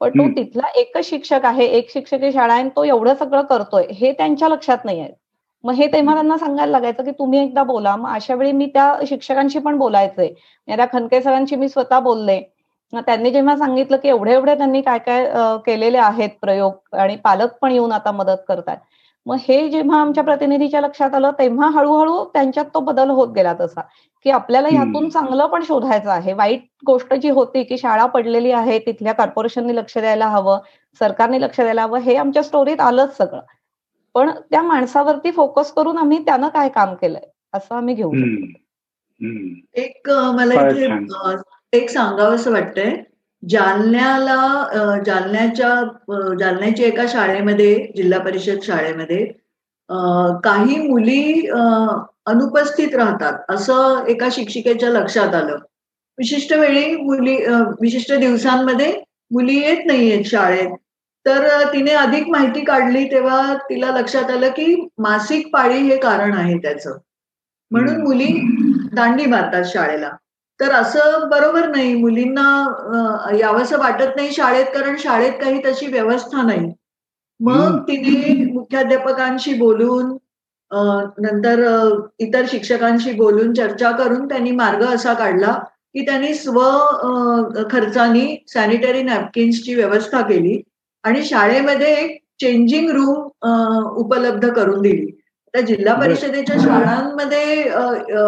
[0.00, 3.86] पण तो तिथला एकच शिक्षक आहे एक शिक्षकी शाळा आहे तो एवढं सगळं करतोय.
[3.90, 5.12] हे त्यांच्या लक्षात नाही आहे.
[5.64, 7.94] मग हे तेव्हा त्यांना सांगायला लागायचं की तुम्ही एकदा बोला.
[7.96, 10.28] मग अशा वेळी मी त्या शिक्षकांशी पण बोलायचंय
[10.68, 12.40] त्या खनके सरांशी मी स्वतः बोलले.
[12.92, 15.26] त्यांनी जेव्हा सांगितलं की एवढे एवढे त्यांनी काय काय
[15.66, 18.76] केलेले आहेत प्रयोग आणि पालक पण येऊन आता मदत करतात.
[19.26, 23.80] मग हे जेव्हा आमच्या प्रतिनिधीच्या लक्षात आलं तेव्हा हळूहळू त्यांच्यात तो बदल होत गेला तसा
[24.26, 26.32] की आपल्याला ह्यातून चांगलं पण शोधायचं आहे.
[26.32, 30.58] वाईट गोष्ट जी होती की शाळा पडलेली आहे तिथल्या कॉर्पोरेशननी लक्ष द्यायला हवं
[31.00, 33.40] सरकारने लक्ष द्यायला हवं हे आमच्या स्टोरीत आलंच सगळं.
[34.14, 38.58] पण त्या माणसावरती फोकस करून आम्ही त्यानं काय काम केलंय असं आम्ही घेऊ शकतो.
[39.74, 40.84] एक मला इथे
[41.72, 42.96] एक सांगावं असं वाटतंय.
[43.50, 44.36] जालन्याला
[45.06, 45.74] जालन्याच्या
[46.40, 49.24] जालन्याच्या एका शाळेमध्ये जिल्हा परिषद शाळेमध्ये
[50.44, 51.46] काही मुली
[52.26, 55.56] अनुपस्थित राहतात असं एका शिक्षिकेच्या लक्षात आलं.
[56.18, 57.36] विशिष्ट वेळी मुली
[57.80, 58.92] विशिष्ट दिवसांमध्ये
[59.30, 60.70] मुली येत नाहीयेत शाळेत.
[61.26, 66.56] तर तिने अधिक माहिती काढली तेव्हा तिला लक्षात आलं की मासिक पाळी हे कारण आहे
[66.58, 66.96] त्याचं.
[67.70, 68.26] म्हणून मुली
[68.94, 70.10] दांडी मारतात शाळेला.
[70.60, 71.94] तर असं बरोबर नाही.
[71.94, 72.46] मुलींना
[73.40, 76.72] यावंसं वाटत नाही शाळेत कारण शाळेत काही तशी व्यवस्था नाही.
[77.40, 80.16] मग तिने मुख्याध्यापकांशी बोलून
[81.18, 81.60] नंतर
[82.18, 85.52] इतर शिक्षकांशी बोलून चर्चा करून त्यांनी मार्ग असा काढला
[85.94, 86.60] की त्यांनी स्व
[87.70, 90.60] खर्चानी सॅनिटरी नॅपकिन्सची व्यवस्था केली
[91.04, 93.48] आणि शाळेमध्ये एक चेंजिंग रूम
[93.98, 95.06] उपलब्ध करून दिली.
[95.56, 97.62] तर जिल्हा परिषदेच्या शाळांमध्ये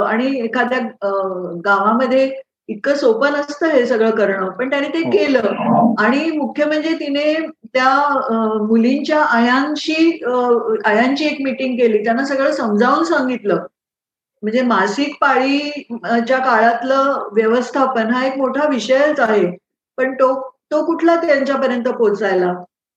[0.05, 0.79] आणि एखाद्या
[1.65, 2.31] गावामध्ये
[2.69, 5.95] इतकं सोपं नसतं हे सगळं करणं पण त्याने ते केलं.
[6.03, 7.33] आणि मुख्य म्हणजे तिने
[7.75, 7.91] त्या
[8.69, 10.21] मुलींच्या आयांशी
[10.85, 12.03] आयांची एक मिटिंग केली.
[12.05, 13.65] त्यांना सगळं समजावून सांगितलं.
[14.43, 19.47] म्हणजे मासिक पाळीच्या काळातलं व्यवस्थापन हा एक मोठा विषयच आहे.
[19.99, 20.33] पण तो
[20.71, 22.53] तो कुठला त्यांच्यापर्यंत पोचायला?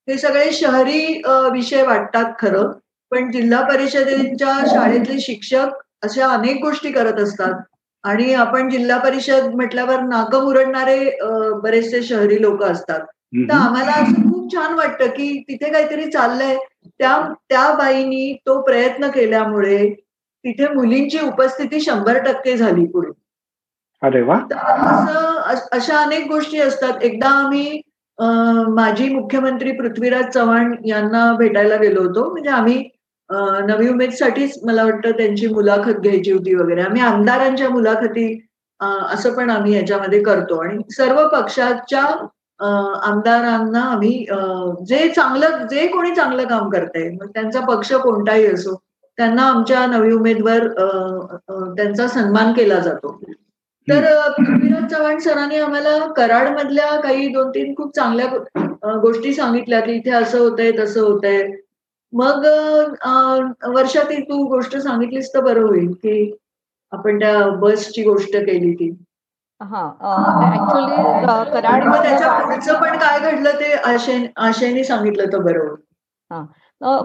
[0.08, 1.22] हे सगळे शहरी
[1.54, 2.72] विषय वाटतात खरं.
[3.12, 5.68] पण जिल्हा परिषदेच्या शाळेतले शिक्षक
[6.04, 7.54] अशा अनेक गोष्टी करत असतात.
[8.04, 11.00] आणि आपण जिल्हा परिषद म्हटल्यावर नाकं मुरडणारे
[11.64, 13.00] बरेचसे शहरी लोक असतात.
[13.50, 16.56] तर आम्हाला असं खूप छान वाटतं की तिथे काहीतरी चाललंय.
[17.00, 17.18] त्या
[17.50, 19.78] त्या बाईनी तो प्रयत्न केल्यामुळे
[20.46, 23.12] तिथे मुलींची उपस्थिती शंभर टक्के झाली पुढे.
[24.02, 24.36] अरे वा.
[24.36, 27.02] असं अशा अनेक गोष्टी असतात.
[27.02, 27.82] एकदा आम्ही
[28.76, 32.30] माजी मुख्यमंत्री पृथ्वीराज चव्हाण यांना भेटायला गेलो होतो.
[32.32, 32.84] म्हणजे आम्ही
[33.68, 36.82] नवी उमेदसाठीच मला वाटतं त्यांची मुलाखत घ्यायची होती वगैरे.
[36.82, 38.28] आम्ही आमदारांच्या मुलाखती
[38.80, 40.58] असं पण आम्ही याच्यामध्ये करतो.
[40.62, 42.04] आणि सर्व पक्षाच्या
[43.04, 44.26] आमदारांना आम्ही
[44.88, 48.76] जे चांगलं जे कोणी चांगलं काम करतंय मग त्यांचा पक्ष कोणताही असो
[49.18, 50.68] त्यांना आमच्या नवी उमेदवार
[51.76, 53.20] त्यांचा सन्मान केला जातो.
[53.88, 54.06] तर
[54.38, 60.12] पृथ्वीराज चव्हाण सरांनी आम्हाला कराड मधल्या काही दोन तीन खूप चांगल्या गोष्टी सांगितल्या की इथे
[60.12, 61.42] असं होतंय तसं होतंय.
[62.14, 62.46] मग
[63.76, 66.32] वर्षात तू गोष्ट सांगितलीस तर बरं होईल की
[66.92, 68.90] आपण त्या बसची गोष्ट केली ती.
[69.62, 69.82] हा
[70.54, 75.76] ऍक्च्युली कराड त्याच्या पुढचं पण काय घडलं ते आशे आशेने सांगितलं तर बरं होईल.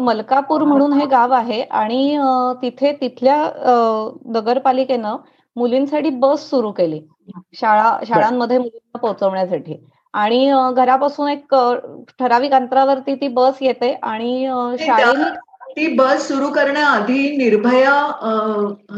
[0.00, 2.18] मलकापूर म्हणून हे गाव आहे आणि
[2.62, 3.36] तिथे तिथल्या
[4.32, 5.16] नगरपालिकेनं
[5.56, 7.00] मुलींसाठी बस सुरू केली.
[7.54, 9.74] शाळा शाळांमध्ये मुलींना पोहोचवण्यासाठी.
[10.16, 11.54] आणि घरापासून एक
[12.18, 14.46] ठराविक अंतरावरती ती बस येते आणि
[14.80, 15.30] शाळेने
[15.76, 17.92] ती बस सुरू करण्याआधी निर्भया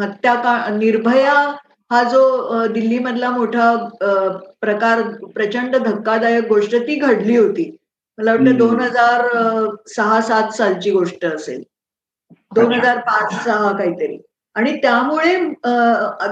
[0.00, 0.34] हत्या
[0.70, 1.32] निर्भया
[1.90, 3.74] हा जो दिल्ली मधला मोठा
[4.60, 5.00] प्रकार
[5.34, 7.70] प्रचंड धक्कादायक गोष्ट ती घडली होती.
[8.18, 9.26] मला वाटतं दोन हजार
[9.86, 11.62] सहा सात सालची गोष्ट असेल.
[12.54, 14.18] दोन हजार पाच सहा काहीतरी.
[14.56, 15.36] आणि त्यामुळे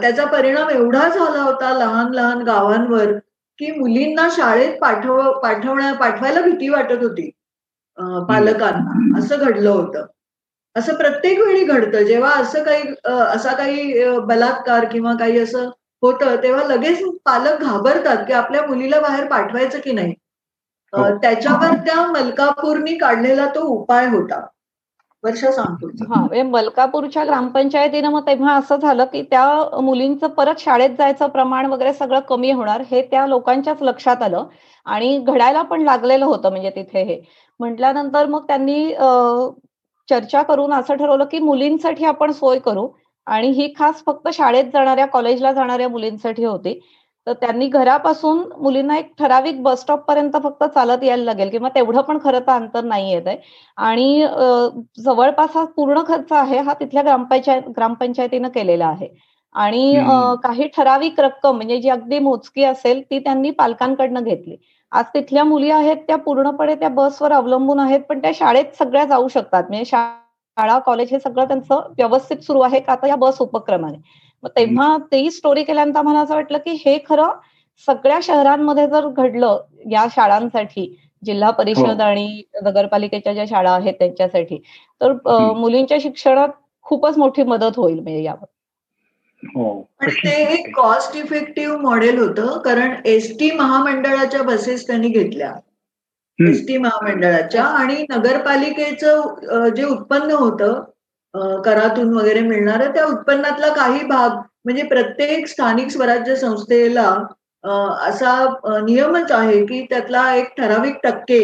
[0.00, 3.12] त्याचा परिणाम एवढा झाला होता लहान लहान गावांवर
[3.58, 7.30] की मुलींना शाळेत पाठव पाठवण्या पाठवायला भीती वाटत होती.
[8.28, 9.18] पालकांना.
[9.18, 10.06] असं घडलं होतं.
[10.76, 12.02] असं प्रत्येक वेळी घडतं.
[12.02, 12.82] जेव्हा असं काही
[13.34, 15.68] असा काही बलात्कार किंवा काही असं
[16.02, 20.14] होतं तेव्हा लगेच पालक घाबरतात की आपल्या मुलीला बाहेर पाठवायचं की नाही.
[20.92, 21.08] हो.
[21.18, 24.46] त्याच्यावर त्या मलकापूरनी काढलेला तो उपाय होता.
[25.26, 25.86] वर्ष सांगतो.
[26.08, 31.92] म्हणजे मलकापूरच्या ग्रामपंचायतीनं मग तेव्हा असं झालं की त्या मुलींचं परत शाळेत जायचं प्रमाण वगैरे
[31.92, 34.44] सगळं कमी होणार हे त्या लोकांच्याच लक्षात आलं.
[34.86, 37.20] आणि घडायला पण लागलेलं होतं म्हणजे तिथे हे.
[37.60, 38.88] म्हटल्यानंतर मग त्यांनी
[40.08, 42.88] चर्चा करून असं ठरवलं की मुलींसाठी आपण सोय करू.
[43.26, 46.78] आणि ही खास फक्त शाळेत जाणाऱ्या कॉलेजला जाणाऱ्या मुलींसाठी होती.
[47.26, 52.00] तर त्यांनी घरापासून मुलींना एक ठराविक बस स्टॉप पर्यंत फक्त चालत यायला लागेल किंवा तेवढं
[52.02, 53.36] पण खरं तर अंतर नाही येत आहे.
[53.78, 54.26] आणि
[55.04, 59.08] जवळपास हा पूर्ण खर्च आहे हा तिथल्या ग्रामपंचायत ग्रामपंचायतीनं केलेला आहे.
[59.54, 60.00] आणि
[60.42, 64.56] काही ठराविक रक्कम म्हणजे जी अगदी मोजकी असेल ती त्यांनी पालकांकडनं घेतली.
[64.92, 69.28] आज तिथल्या मुली आहेत त्या पूर्णपणे त्या बसवर अवलंबून आहेत पण त्या शाळेत सगळ्या जाऊ
[69.28, 69.64] शकतात.
[69.68, 72.92] म्हणजे शाळा कॉलेज हे सगळं त्यांचं व्यवस्थित सुरू आहे का?
[72.92, 73.96] आता या बस उपक्रमाने.
[74.42, 77.38] मग तेव्हा तेही स्टोरी केल्यानंतर मला असं वाटलं की हे खरं
[77.88, 79.58] सगळ्या शहरांमध्ये जर घडलं
[79.90, 82.02] या शाळांसाठी जिल्हा परिषद हो.
[82.02, 84.58] आणि नगरपालिकेच्या ज्या शाळा आहेत त्यांच्यासाठी
[85.00, 85.12] तर
[85.56, 86.48] मुलींच्या शिक्षणात
[86.86, 88.44] खूपच मोठी मदत होईल म्हणजे यावर.
[89.42, 89.82] हो.
[90.02, 95.52] ते एक कॉस्ट इफेक्टिव्ह मॉडेल होतं कारण एस टी महामंडळाच्या बसेस त्यांनी घेतल्या.
[96.38, 100.82] एस टी महामंडळाच्या आणि नगरपालिकेचं जे उत्पन्न होतं
[101.64, 107.08] करातून वगैरे मिळणारं त्या उत्पन्नातला काही भाग म्हणजे प्रत्येक स्थानिक स्वराज्य संस्थेला
[108.08, 108.34] असा
[108.86, 111.40] नियमच आहे की त्यातला एक ठराविक टक्के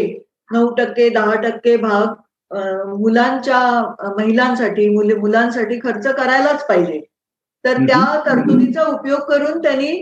[0.52, 2.07] नऊ टक्के दहा टक्के भाग
[2.98, 3.61] मुलांच्या
[4.18, 7.00] महिलांसाठी मुले मुलांसाठी खर्च करायलाच पाहिजे.
[7.64, 9.92] तर त्या तरतुदीचा उपयोग करून त्यांनी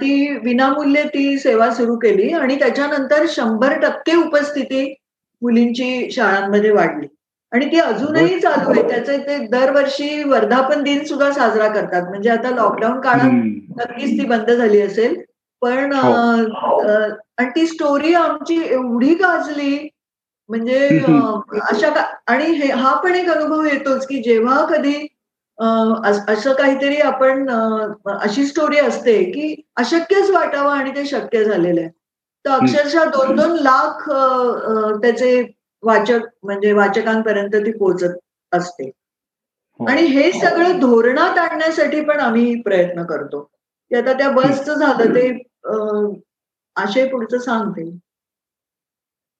[0.00, 4.84] ती विनामूल्य ती सेवा सुरू केली आणि त्याच्यानंतर शंभर टक्के उपस्थिती
[5.42, 7.06] मुलींची शाळांमध्ये वाढली.
[7.52, 8.82] आणि ती अजूनही चालू आहे.
[8.88, 12.08] त्याचे ते दरवर्षी वर्धापन दिन सुद्धा साजरा करतात.
[12.08, 13.30] म्हणजे आता लॉकडाऊन काळात
[13.78, 15.20] नक्कीच ती बंद झाली असेल.
[15.62, 16.12] पण हो.
[17.38, 19.88] आणि ती स्टोरी आमची एवढी गाजली.
[20.48, 20.78] म्हणजे
[21.62, 21.90] अशा
[22.26, 24.94] आणि हे हा पण एक अनुभव येतोच की जेव्हा कधी
[26.28, 27.48] असं काहीतरी आपण
[28.10, 31.88] अशी स्टोरी असते की अशक्यच वाटावं आणि ते शक्य झालेलं आहे.
[32.44, 34.08] तर अक्षरशः दोन दोन लाख
[35.02, 35.42] त्याचे
[35.82, 38.14] वाचक म्हणजे वाचकांपर्यंत ती पोहोचत
[38.52, 38.90] असते.
[39.80, 39.86] हो.
[39.86, 43.40] आणि हे सगळं धोरणात आणण्यासाठी पण आम्ही प्रयत्न करतो.
[43.90, 45.28] की आता त्या बसचं झालं ते
[46.76, 47.90] आशय पुढचं सांगते.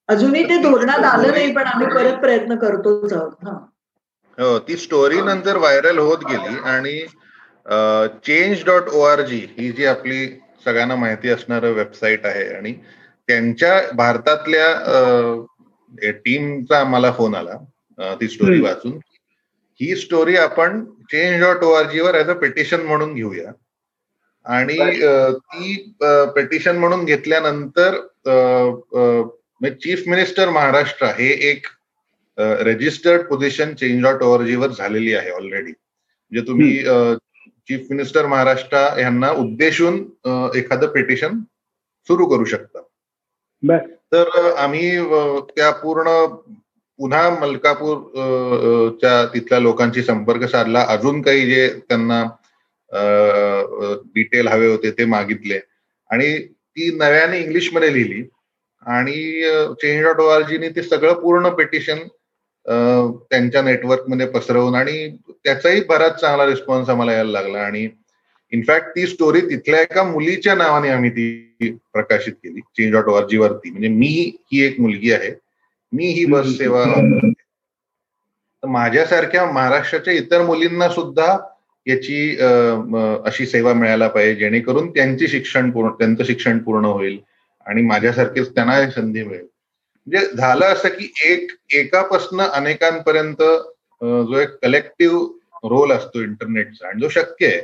[0.08, 3.44] अजूनही ते धोरणात आलं नाही पण आम्ही परत प्रयत्न करतोच आहोत.
[4.38, 4.58] हो.
[4.58, 6.98] ती स्टोरी नंतर व्हायरल होत गेली आणि
[8.24, 10.26] change dot O R G ही जी आपली
[10.64, 12.72] सगळ्यांना माहिती असणार वेबसाईट आहे आणि
[13.28, 14.66] त्यांच्या भारतातल्या
[16.24, 17.56] टीमचा आम्हाला फोन आला
[18.20, 18.98] ती स्टोरी वाचून.
[19.80, 23.52] ही स्टोरी आपण change dot O R G वर ऍज अ पेटिशन म्हणून घेऊया.
[24.46, 24.76] आणि
[25.38, 25.74] ती
[26.34, 28.00] पेटिशन म्हणून घेतल्यानंतर
[29.82, 31.66] चीफ मिनिस्टर महाराष्ट्र हे एक
[32.66, 36.78] registered position change dot O R G वर झालेली आहे ऑलरेडी म्हणजे तुम्ही
[37.68, 39.96] चीफ मिनिस्टर महाराष्ट्र यांना उद्देशून
[40.56, 41.38] एखादं पेटिशन
[42.08, 42.80] सुरू करू शकता.
[44.12, 44.90] तर आम्ही
[45.56, 46.08] त्या पूर्ण
[46.98, 47.98] पुन्हा मलकापूर
[49.00, 50.80] च्या तिथल्या लोकांशी संपर्क साधला.
[50.88, 52.22] अजून काही जे त्यांना
[54.14, 55.58] डिटेल हवे होते ते मागितले.
[56.10, 58.22] आणि ती नव्याने इंग्लिशमध्ये लिहिली.
[58.86, 59.12] आणि
[59.82, 61.98] चेंज डॉट ओ आर जीने ते सगळं पूर्ण पेटिशन
[63.30, 65.08] त्यांच्या नेटवर्कमध्ये पसरवून आणि
[65.44, 67.62] त्याचाही बराच चांगला रिस्पॉन्स आम्हाला यायला लागला.
[67.62, 67.86] आणि
[68.52, 73.70] इनफॅक्ट ती स्टोरी तिथल्या एका मुलीच्या नावाने आम्ही ती प्रकाशित केली चेंज डॉट ओआरजी वरती.
[73.70, 74.06] म्हणजे मी
[74.52, 75.30] ही एक मुलगी आहे.
[75.92, 76.84] मी ही बस सेवा
[78.62, 81.36] तर माझ्यासारख्या महाराष्ट्राच्या इतर मुलींना सुद्धा
[81.86, 82.36] याची
[83.26, 87.18] अशी सेवा मिळायला पाहिजे जेणेकरून त्यांची शिक्षण पूर्ण त्यांचं शिक्षण पूर्ण होईल
[87.66, 89.46] आणि माझ्यासारखेच त्यांना संधी मिळेल.
[90.06, 97.08] म्हणजे झालं असं की एक एकापासून अनेकांपर्यंत जो एक कलेक्टिव्ह रोल असतो इंटरनेटचा आणि जो
[97.08, 97.60] शक्य आहे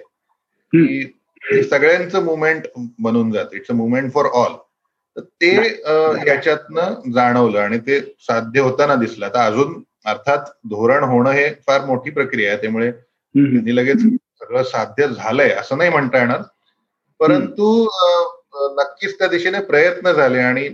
[0.73, 2.67] की सगळ्यांचं मुवमेंट
[2.99, 3.47] बनून जात.
[3.53, 4.55] It's a movement for all
[5.17, 5.55] तर ते
[6.29, 9.27] याच्यातनं जाणवलं आणि ते साध्य होताना दिसलं.
[9.27, 12.61] आता अजून अर्थात धोरण होणं हे फार मोठी प्रक्रिया आहे.
[12.61, 12.91] त्यामुळे
[13.77, 16.43] लगेच सगळं साध्य झालंय असं नाही म्हणता येणार.
[17.21, 17.89] परंतु
[18.79, 20.69] नक्कीच त्या दिशेने प्रयत्न झाले आणि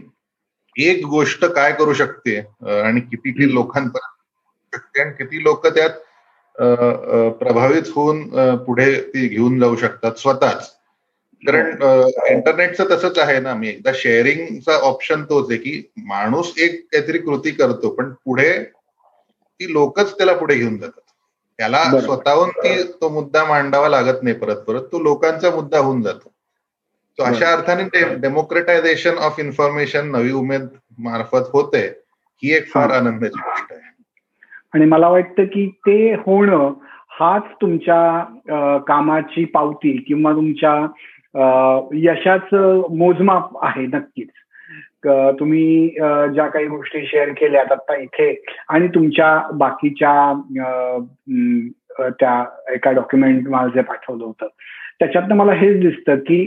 [0.77, 2.37] एक गोष्ट काय करू शकते
[2.81, 5.91] आणि किती लोकांपर्यंत शकते आणि किती लोक त्यात
[6.59, 10.71] प्रभावित होऊन पुढे ती घेऊन जाऊ शकतात स्वतःच.
[11.43, 11.83] कारण
[12.31, 17.51] इंटरनेटचं तसंच आहे ना मी एकदा शेअरिंगचा ऑप्शन तोच आहे की माणूस एक काहीतरी कृती
[17.51, 18.53] करतो पण पुढे
[19.61, 21.01] ती लोकच त्याला पुढे घेऊन जातात.
[21.59, 26.33] त्याला स्वतःहून ती तो मुद्दा मांडावा लागत नाही परत परत तो लोकांचा मुद्दा होऊन जातो.
[27.19, 30.67] तो अशा अर्थाने डेमोक्रेटायझेशन ऑफ इन्फॉर्मेशन नवी उमेद
[30.99, 31.87] मार्फत होते
[32.43, 33.94] ही एक फार आनंदाची गोष्ट आहे.
[34.75, 36.73] आणि मला वाटतं की ते होणं
[37.21, 40.75] हाच तुमच्या कामाची पावती किंवा तुमच्या
[41.95, 44.29] यशाचं मोजमाप आहे नक्कीच.
[45.39, 45.89] तुम्ही
[46.35, 48.33] ज्या काही गोष्टी शेअर केल्यात आता इथे
[48.69, 50.33] आणि तुमच्या बाकीच्या
[52.21, 54.47] त्या एका डॉक्युमेंट मला जे पाठवलं होतं.
[55.01, 56.41] त्याच्यातनं मला हेच दिसतं की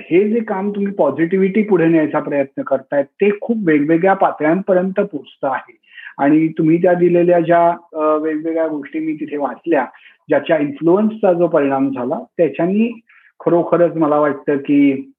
[0.00, 5.76] हे जे काम तुम्ही पॉझिटिव्हिटी पुढे न्यायचा प्रयत्न करतायत ते खूप वेगवेगळ्या पातळ्यांपर्यंत पोचतं आहे.
[6.18, 7.68] आणि तुम्ही त्या दिलेल्या ज्या
[8.16, 9.84] वेगवेगळ्या गोष्टी मी तिथे वाचल्या
[10.28, 13.00] ज्याच्या इन्फ्लुअन्सचा जो परिणाम झाला त्याच्यानी
[13.40, 15.12] खरोखरच मला वाटतं की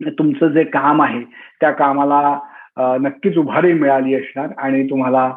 [0.00, 1.20] तुमचं जे काम आहे
[1.60, 2.38] त्या कामाला
[2.78, 5.28] नक्कीच उभारी मिळाली असणार आणि तुम्हाला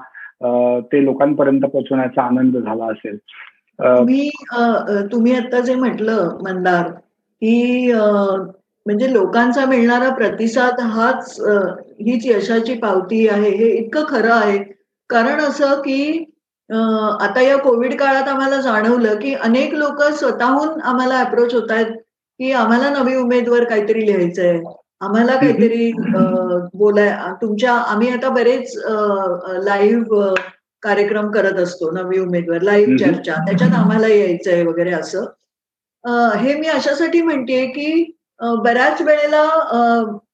[0.80, 3.18] ते लोकांपर्यंत पोहोचवण्याचा आनंद झाला असेल.
[3.80, 4.30] तुम्ही
[5.12, 6.90] तुम्ही आता जे म्हटलं मंदार
[7.42, 7.92] की
[8.86, 14.58] म्हणजे लोकांचा मिळणारा प्रतिसाद हाच हीच यशाची पावती आहे हे इतकं खरं आहे.
[15.10, 16.26] कारण असं की
[16.70, 21.92] आता या कोविड काळात आम्हाला जाणवलं की अनेक लोक स्वतःहून आम्हाला अप्रोच होत आहेत
[22.40, 24.60] की आम्हाला नवी उमेदवार काहीतरी लिहायचंय.
[25.02, 25.92] आम्हाला काहीतरी
[26.74, 27.10] बोलाय
[27.42, 28.74] तुमच्या आम्ही आता बरेच
[29.66, 30.34] लाईव्ह
[30.84, 35.26] कार्यक्रम करत असतो नवी उमेदवार लाईव्ह चर्चा त्याच्यात आम्हाला यायचंय वगैरे असं.
[36.38, 39.44] हे मी अशासाठी म्हणतेय की बऱ्याच वेळेला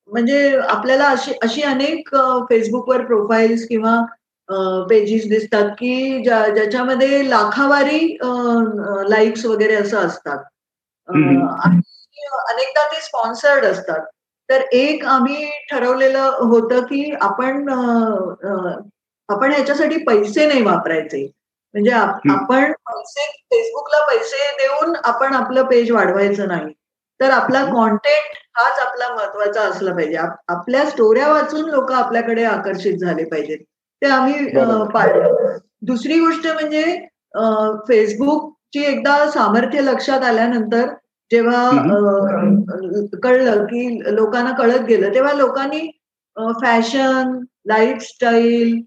[0.08, 2.10] म्हणजे आपल्याला अशी अशी अनेक
[2.50, 3.96] फेसबुकवर प्रोफाईल्स किंवा
[4.90, 8.18] पेजेस दिसतात की ज्याच्यामध्ये लाखावारी
[9.10, 10.38] लाईक्स वगैरे असं असतात.
[11.10, 14.06] आणि अनेकदा ते स्पॉन्सर्ड असतात.
[14.50, 17.70] तर एक आम्ही ठरवलेलं होतं की आपण
[19.30, 21.26] आपण ह्याच्यासाठी पैसे नाही वापरायचे.
[21.74, 26.74] म्हणजे आपण पैसे फेसबुकला पैसे देऊन आपण आपलं पेज वाढवायचं नाही.
[27.20, 30.18] तर आपला कॉन्टेंट हाच आपला महत्त्वाचा असला पाहिजे.
[30.48, 33.58] आपल्या स्टोऱ्या वाचून लोक आपल्याकडे आकर्षित झाले पाहिजेत.
[34.02, 34.46] ते आम्ही
[34.94, 36.84] पाळलं दुसरी गोष्ट म्हणजे
[37.88, 40.88] फेसबुकची एकदा सामर्थ्य लक्षात आल्यानंतर
[41.32, 41.70] जेव्हा
[43.24, 45.88] कळलं की लोकांना कळत गेलं तेव्हा लोकांनी
[46.62, 48.82] फॅशन लाईफस्टाईल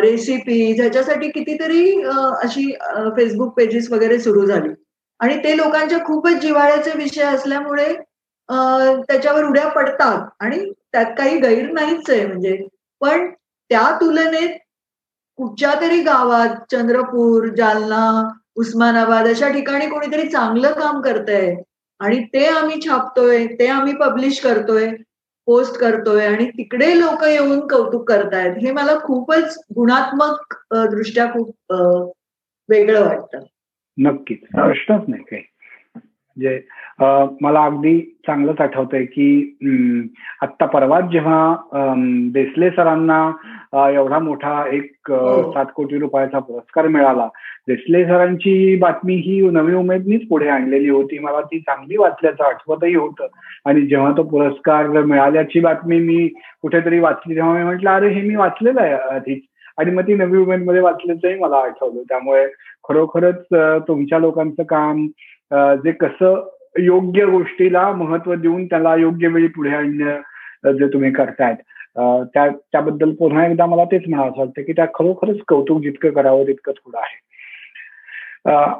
[0.00, 2.02] रेसिपी ह्याच्यासाठी कितीतरी
[2.42, 2.70] अशी
[3.16, 4.68] फेसबुक पेजेस वगैरे सुरू झाली.
[5.20, 7.92] आणि ते लोकांच्या खूपच जिव्हाळ्याचे विषय असल्यामुळे
[8.48, 10.58] त्याच्यावर उड्या पडतात आणि
[10.92, 12.56] त्यात काही गैर नाहीच आहे म्हणजे.
[13.00, 13.30] पण
[13.70, 14.58] त्या तुलनेत
[15.38, 18.02] कुठच्या तरी गावात चंद्रपूर जालना
[18.56, 21.54] उस्मानाबाद अशा ठिकाणी कोणीतरी चांगलं काम करतंय
[22.00, 24.86] आणि ते आम्ही छापतोय ते आम्ही पब्लिश करतोय
[25.48, 30.54] पोस्ट करतोय आणि तिकडे लोक येऊन कौतुक करतायत हे मला खूपच गुणात्मक
[30.90, 31.72] दृष्ट्या खूप
[32.68, 33.44] वेगळं वाटतं.
[33.98, 34.38] नक्कीच.
[34.54, 35.42] प्रश्नच नाही काही.
[36.36, 36.60] म्हणजे
[37.40, 40.08] मला अगदी चांगलंच आठवतंय की
[40.42, 41.54] आत्ता परवाच जेव्हा
[42.34, 45.52] देसले सरांना एवढा मोठा एक हो.
[45.52, 47.28] सात कोटी रुपयाचा पुरस्कार मिळाला
[47.68, 51.18] देसले सरांची बातमी ही नवी उमेदनीच पुढे आणलेली होती.
[51.18, 53.26] मला ती चांगली वाचल्याचं आठवतही होतं.
[53.66, 56.26] आणि जेव्हा तो पुरस्कार मिळाल्याची बातमी मी
[56.62, 59.42] कुठेतरी वाचली तेव्हा मी म्हटलं अरे हे मी वाचलेलं आहे आधीच.
[59.78, 62.02] आणि मग ती नवी उमेदमध्ये वाचल्याचंही मला आठवलं.
[62.08, 62.46] त्यामुळे
[62.88, 63.44] खरोखरच
[63.88, 65.06] तुमच्या लोकांचं काम
[65.84, 71.56] जे कसं योग्य गोष्टीला महत्त्व देऊन त्याला योग्य वेळी पुढे आणणं जे तुम्ही करतायत.
[72.34, 76.72] त्या त्याबद्दल पुन्हा एकदा मला तेच म्हणावं वाटतं की त्या खरोखरच कौतुक जितकं करावं तितकं
[76.72, 77.22] थोडं आहे.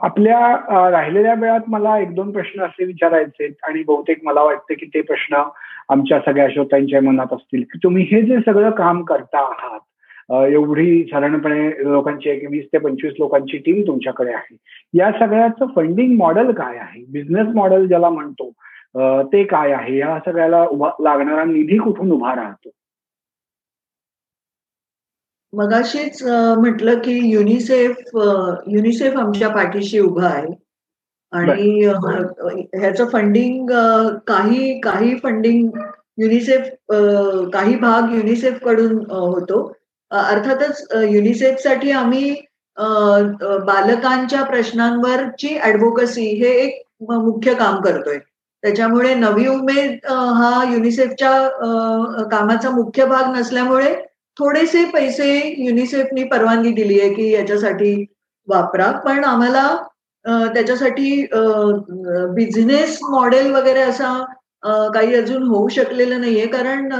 [0.02, 5.00] आपल्या राहिलेल्या वेळात मला एक दोन प्रश्न असे विचारायचे आणि बहुतेक मला वाटतं की ते
[5.00, 5.42] प्रश्न
[5.88, 9.80] आमच्या सगळ्या श्रोत्यांच्या मनात असतील की तुम्ही हे जे सगळं काम करता आहात
[10.28, 14.56] एवढी साधारणपणे लोकांची एक वीस ते पंचवीस लोकांची टीम तुमच्याकडे आहे.
[14.94, 17.04] या सगळ्याचं फंडिंग मॉडेल काय आहे?
[17.12, 18.50] बिझनेस मॉडेल ज्याला म्हणतो
[19.32, 19.96] ते काय आहे?
[19.98, 22.70] या सगळ्याला उभा लागणारा निधी कुठून उभा राहतो?
[25.52, 26.22] मगाशीच
[26.58, 28.16] म्हटलं की युनिसेफ
[28.68, 30.52] युनिसेफ आमच्या पाठीशी उभा आहे.
[31.32, 31.84] आणि
[32.74, 33.70] ह्याचं फंडिंग
[34.26, 35.68] काही काही फंडिंग
[36.18, 36.68] युनिसेफ
[37.52, 39.62] काही भाग युनिसेफकडून होतो.
[40.10, 42.34] अर्थातच युनिसेफसाठी आम्ही
[43.66, 48.18] बालकांच्या प्रश्नांवरची ऍडव्होकसी हे एक मुख्य काम करतोय.
[48.62, 53.94] त्याच्यामुळे नवी उमेद हा युनिसेफच्या कामाचा मुख्य भाग नसल्यामुळे
[54.36, 55.26] थोडेसे पैसे
[55.64, 57.94] युनिसेफनी परवानगी दिली आहे की याच्यासाठी
[58.48, 58.90] वापरा.
[59.04, 59.66] पण आम्हाला
[60.54, 61.26] त्याच्यासाठी
[62.34, 64.12] बिझनेस मॉडेल वगैरे असा
[64.94, 66.46] काही अजून होऊ शकलेलं नाहीये.
[66.46, 66.90] कारण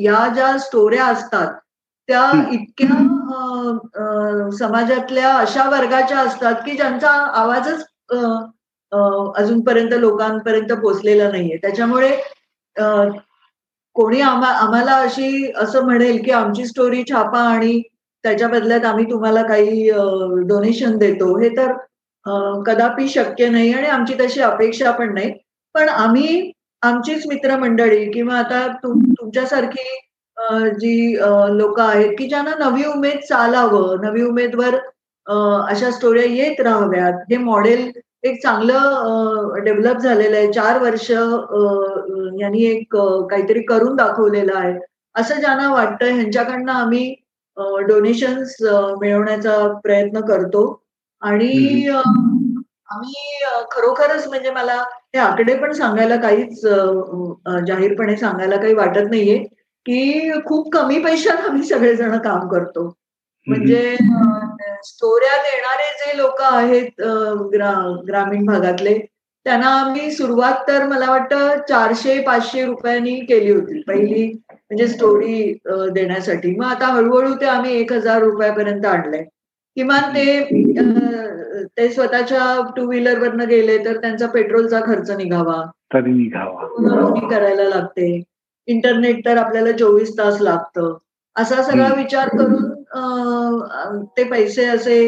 [0.00, 1.54] या ज्या स्टोऱ्या असतात
[2.08, 2.96] त्या इतक्या
[4.58, 7.84] समाजातल्या अशा वर्गाच्या असतात की ज्यांचा आवाजच
[9.36, 11.56] अजूनपर्यंत लोकांपर्यंत पोचलेला नाहीये.
[11.56, 12.10] त्याच्यामुळे
[13.96, 17.80] कोणी आम्हा आम्हाला अशी असं म्हणेल की आमची स्टोरी छापा आणि
[18.24, 19.90] त्याच्या बदल्यात आम्ही तुम्हाला काही
[20.48, 21.72] डोनेशन देतो हे तर
[22.66, 25.32] कदापि शक्य नाही आणि आमची तशी अपेक्षा पण नाही.
[25.74, 26.50] पण आम्ही
[26.82, 29.82] आमचीच मित्रमंडळी किंवा आता तुमच्यासारखी
[30.80, 31.14] जी
[31.58, 34.74] लोक आहेत की ज्यांना नवी उमेद चालावं नवी उमेदवर
[35.26, 37.12] अशा स्टोऱ्या येत राहाव्यात.
[37.30, 37.90] हे मॉडेल
[38.24, 40.52] एक चांगलं डेव्हलप झालेलं आहे.
[40.52, 42.96] चार वर्ष यांनी एक
[43.30, 44.74] काहीतरी करून दाखवलेलं आहे.
[45.14, 47.14] असं ज्यांना वाटतं ह्यांच्याकडनं आम्ही
[47.88, 48.56] डोनेशन्स
[49.00, 50.64] मिळवण्याचा प्रयत्न करतो.
[51.22, 54.74] आणि आम्ही खरोखरच म्हणजे मला
[55.14, 56.60] हे आकडे पण सांगायला काहीच
[57.66, 59.44] जाहीरपणे सांगायला काही वाटत नाहीये.
[59.86, 62.92] की खूप कमी पैशात आम्ही सगळेजण काम करतो.
[63.46, 63.96] म्हणजे
[64.84, 67.00] स्टोऱ्या देणारे जे लोक आहेत
[68.08, 68.98] ग्रामीण भागातले
[69.46, 73.80] त्यांना आम्ही सुरुवात तर मला वाटतं चारशे पाचशे रुपयांनी केली होती.
[73.86, 76.54] पहिली म्हणजे स्टोरी देण्यासाठी.
[76.56, 79.24] मग आता हळूहळू ते आम्ही एक हजार रुपयापर्यंत आणलंय.
[79.76, 82.44] किमान ते ते स्वतःच्या
[82.76, 85.62] टू व्हीलर वरनं गेले तर त्यांचा पेट्रोलचा खर्च निघावा.
[85.94, 87.28] तरी निघावा.
[87.30, 88.22] करायला लागते.
[88.68, 90.94] इंटरनेट तर आपल्याला चोवीस तास लागतं.
[91.36, 94.98] असा सगळा विचार करून ते पैसे असे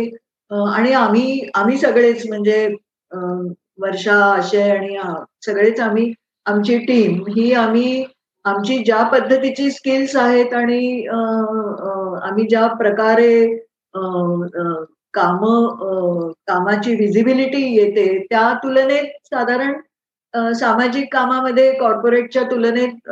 [0.50, 2.66] आणि आम्ही आम्ही सगळेच म्हणजे
[3.80, 4.96] वर्षा आशय आणि
[5.46, 6.12] सगळेच आम्ही
[6.46, 8.04] आमची टीम ही आम्ही
[8.44, 11.06] आमची ज्या पद्धतीची स्किल्स आहेत आणि
[12.22, 13.46] आम्ही ज्या प्रकारे
[15.14, 15.44] काम
[16.48, 19.72] कामाची व्हिजिबिलिटी येते त्या तुलनेत साधारण
[20.34, 23.10] सामाजिक कामामध्ये कॉर्पोरेटच्या तुलनेत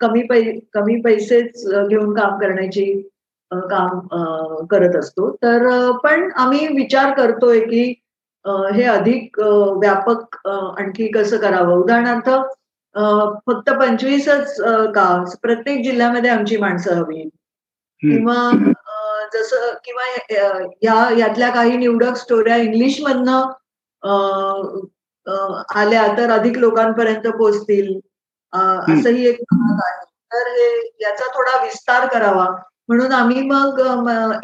[0.00, 0.40] कमी पै
[0.74, 2.84] कमी पैसेच घेऊन काम करण्याची
[3.50, 3.98] काम
[4.70, 5.30] करत असतो.
[5.42, 7.82] तर पण आम्ही विचार करतोय की
[8.74, 11.74] हे अधिक व्यापक आणखी कसं करावं?
[11.74, 12.30] उदाहरणार्थ
[13.46, 14.56] फक्त पंचवीसच
[14.94, 15.06] का
[15.42, 17.22] प्रत्येक जिल्ह्यामध्ये आमची माणसं हवी
[18.02, 18.50] किंवा
[19.34, 20.04] जसं किंवा
[20.82, 23.50] या यातल्या काही निवडक स्टोऱ्या इंग्लिश मधनं
[25.74, 27.98] आल्या तर अधिक लोकांपर्यंत पोहोचतील.
[28.52, 30.04] असंही एक आहे.
[30.32, 32.46] तर हे याचा थोडा विस्तार करावा.
[32.88, 33.80] म्हणून आम्ही मग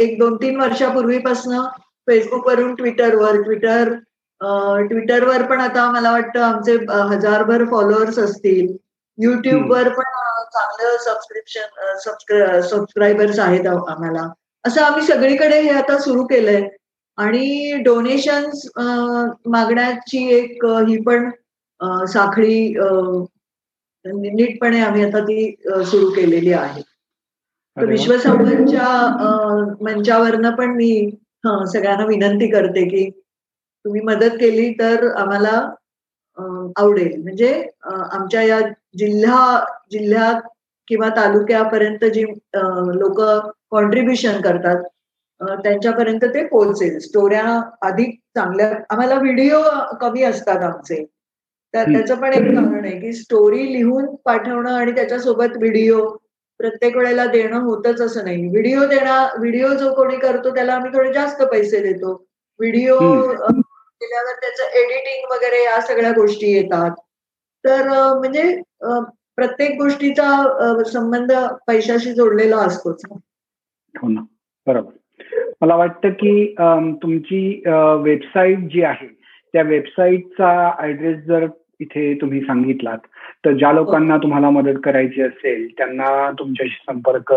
[0.01, 1.59] एक दोन तीन वर्षापूर्वीपासून
[2.07, 3.93] फेसबुकवरून ट्विटरवर ट्विटर
[4.89, 6.74] ट्विटरवर पण आता मला वाटतं आमचे
[7.11, 8.76] हजारभर फॉलोअर्स असतील.
[9.18, 10.03] युट्यूबवर पण
[10.55, 11.97] चांगलं सबस्क्रिप्शन
[12.68, 14.28] सबस्क्रायबर्स आहेत आम्हाला.
[14.66, 16.68] असं आम्ही सगळीकडे हे आता सुरू केलंय.
[17.19, 18.67] आणि डोनेशन्स
[19.47, 21.31] मागण्याची एक ही पण
[22.09, 22.75] साखळी
[24.05, 25.51] नीटपणे आम्ही आता ती
[25.87, 26.81] सुरू केलेली आहे.
[27.77, 28.87] तर विश्वसंवादच्या
[29.81, 31.11] मंचावरनं पण मी
[31.73, 35.51] सगळ्यांना विनंती करते की तुम्ही मदत केली तर आम्हाला
[36.77, 37.23] आवडेल.
[37.23, 37.53] म्हणजे
[37.85, 38.61] आमच्या या
[38.99, 40.41] जिल्हा जिल्ह्यात
[40.89, 42.23] किंवा तालुक्यापर्यंत जी
[42.99, 43.21] लोक
[43.71, 44.83] कॉन्ट्रीब्युशन करतात
[45.62, 46.99] त्यांच्यापर्यंत ते पोहोचेल.
[46.99, 47.45] स्टोऱ्या
[47.82, 49.61] अधिक चांगल्या आम्हाला व्हिडिओ
[50.01, 51.05] कमी असतात आमचे.
[51.74, 56.05] त्याचं पण एक कारण आहे की स्टोरी लिहून पाठवणं आणि त्याच्यासोबत व्हिडिओ
[56.61, 58.49] प्रत्येक वेळेला देणं होतच असं नाही.
[58.49, 62.12] व्हिडिओ देणार व्हिडिओ जो कोणी करतो त्याला आम्ही थोडे जास्त पैसे देतो.
[62.61, 66.95] व्हिडिओ केल्यावर त्याचं एडिटिंग वगैरे या सगळ्या गोष्टी येतात.
[67.64, 67.88] तर
[68.18, 68.61] म्हणजे
[69.36, 71.32] प्रत्येक गोष्टीचा संबंध
[71.66, 73.03] पैशाशी जोडलेला असतोच.
[73.95, 74.20] हो ना.
[74.66, 74.90] बरोबर.
[75.61, 76.55] मला वाटतं की
[77.03, 77.62] तुमची
[78.03, 79.07] वेबसाईट जी आहे
[79.55, 81.47] त्या वेबसाईटचा ऍड्रेस जर
[81.80, 82.99] इथे तुम्ही सांगितलात
[83.45, 87.33] तर ज्या लोकांना तुम्हाला मदत करायची असेल त्यांना तुमच्याशी संपर्क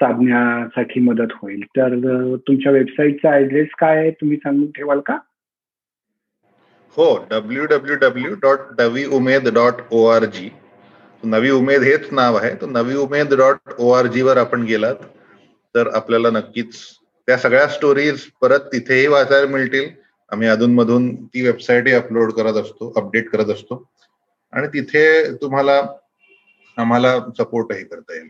[0.00, 1.60] साधण्यासाठी मदत होईल.
[1.76, 1.94] तर
[2.48, 5.16] तुमच्या वेबसाईटचा ऍड्रेस काय आहे तुम्ही सांगून ठेवाल का?
[6.96, 10.48] हो डब्ल्यू डब्ल्यू डब्ल्यू डॉट नवी उमेद डॉट ओ आर जी
[11.22, 12.54] नवी उमेद हेच नाव आहे.
[12.54, 15.04] तर नवी उमेद डॉट ओ आर जी वर आपण गेलात
[15.74, 16.74] तर आपल्याला नक्कीच
[17.26, 19.88] त्या सगळ्या स्टोरीज परत तिथेही वाचायला मिळतील.
[20.32, 23.82] आम्ही अधूनमधून ती वेबसाईटही अपलोड करत असतो अपडेट करत असतो.
[24.52, 25.04] आणि तिथे
[25.42, 25.80] तुम्हाला
[26.76, 28.28] आम्हाला सपोर्टही करता येईल.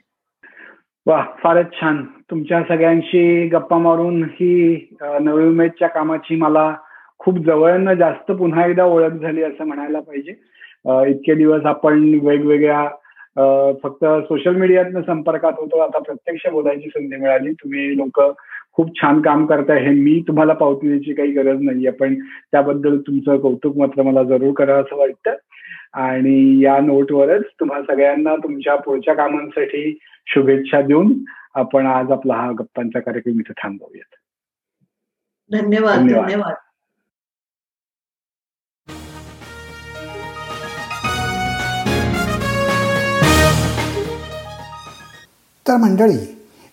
[1.07, 2.05] वा फारच छान.
[2.31, 4.53] तुमच्या सगळ्यांशी गप्पा मारून ही
[5.03, 6.75] नवी उमेदच्या कामाची मला
[7.19, 10.31] खूप जवळनं जास्त पुन्हा एकदा ओळख झाली असं म्हणायला पाहिजे.
[11.11, 12.89] इतके दिवस आपण वेगवेगळ्या
[13.83, 15.79] फक्त सोशल मीडियातनं संपर्कात होतो.
[15.79, 17.53] आता प्रत्यक्ष बोलायची संधी मिळाली.
[17.53, 18.21] तुम्ही लोक
[18.77, 22.15] खूप छान काम करताय हे मी तुम्हाला पावती द्यायची काही गरज नाहीये पण
[22.53, 25.35] त्याबद्दल तुमचं कौतुक मात्र मला जरूर करा असं वाटतं.
[25.95, 31.13] आणि या नोटवरच तुम्हा सगळ्यांना तुमच्या पुढच्या कामांसाठी शुभेच्छा देऊन
[31.55, 34.15] आपण आज आपला हा गप्पांचा कार्यक्रम इथे थांबवूयात.
[35.63, 35.99] धन्यवाद.
[35.99, 36.55] धन्यवाद.
[45.69, 46.44] तर मंडळी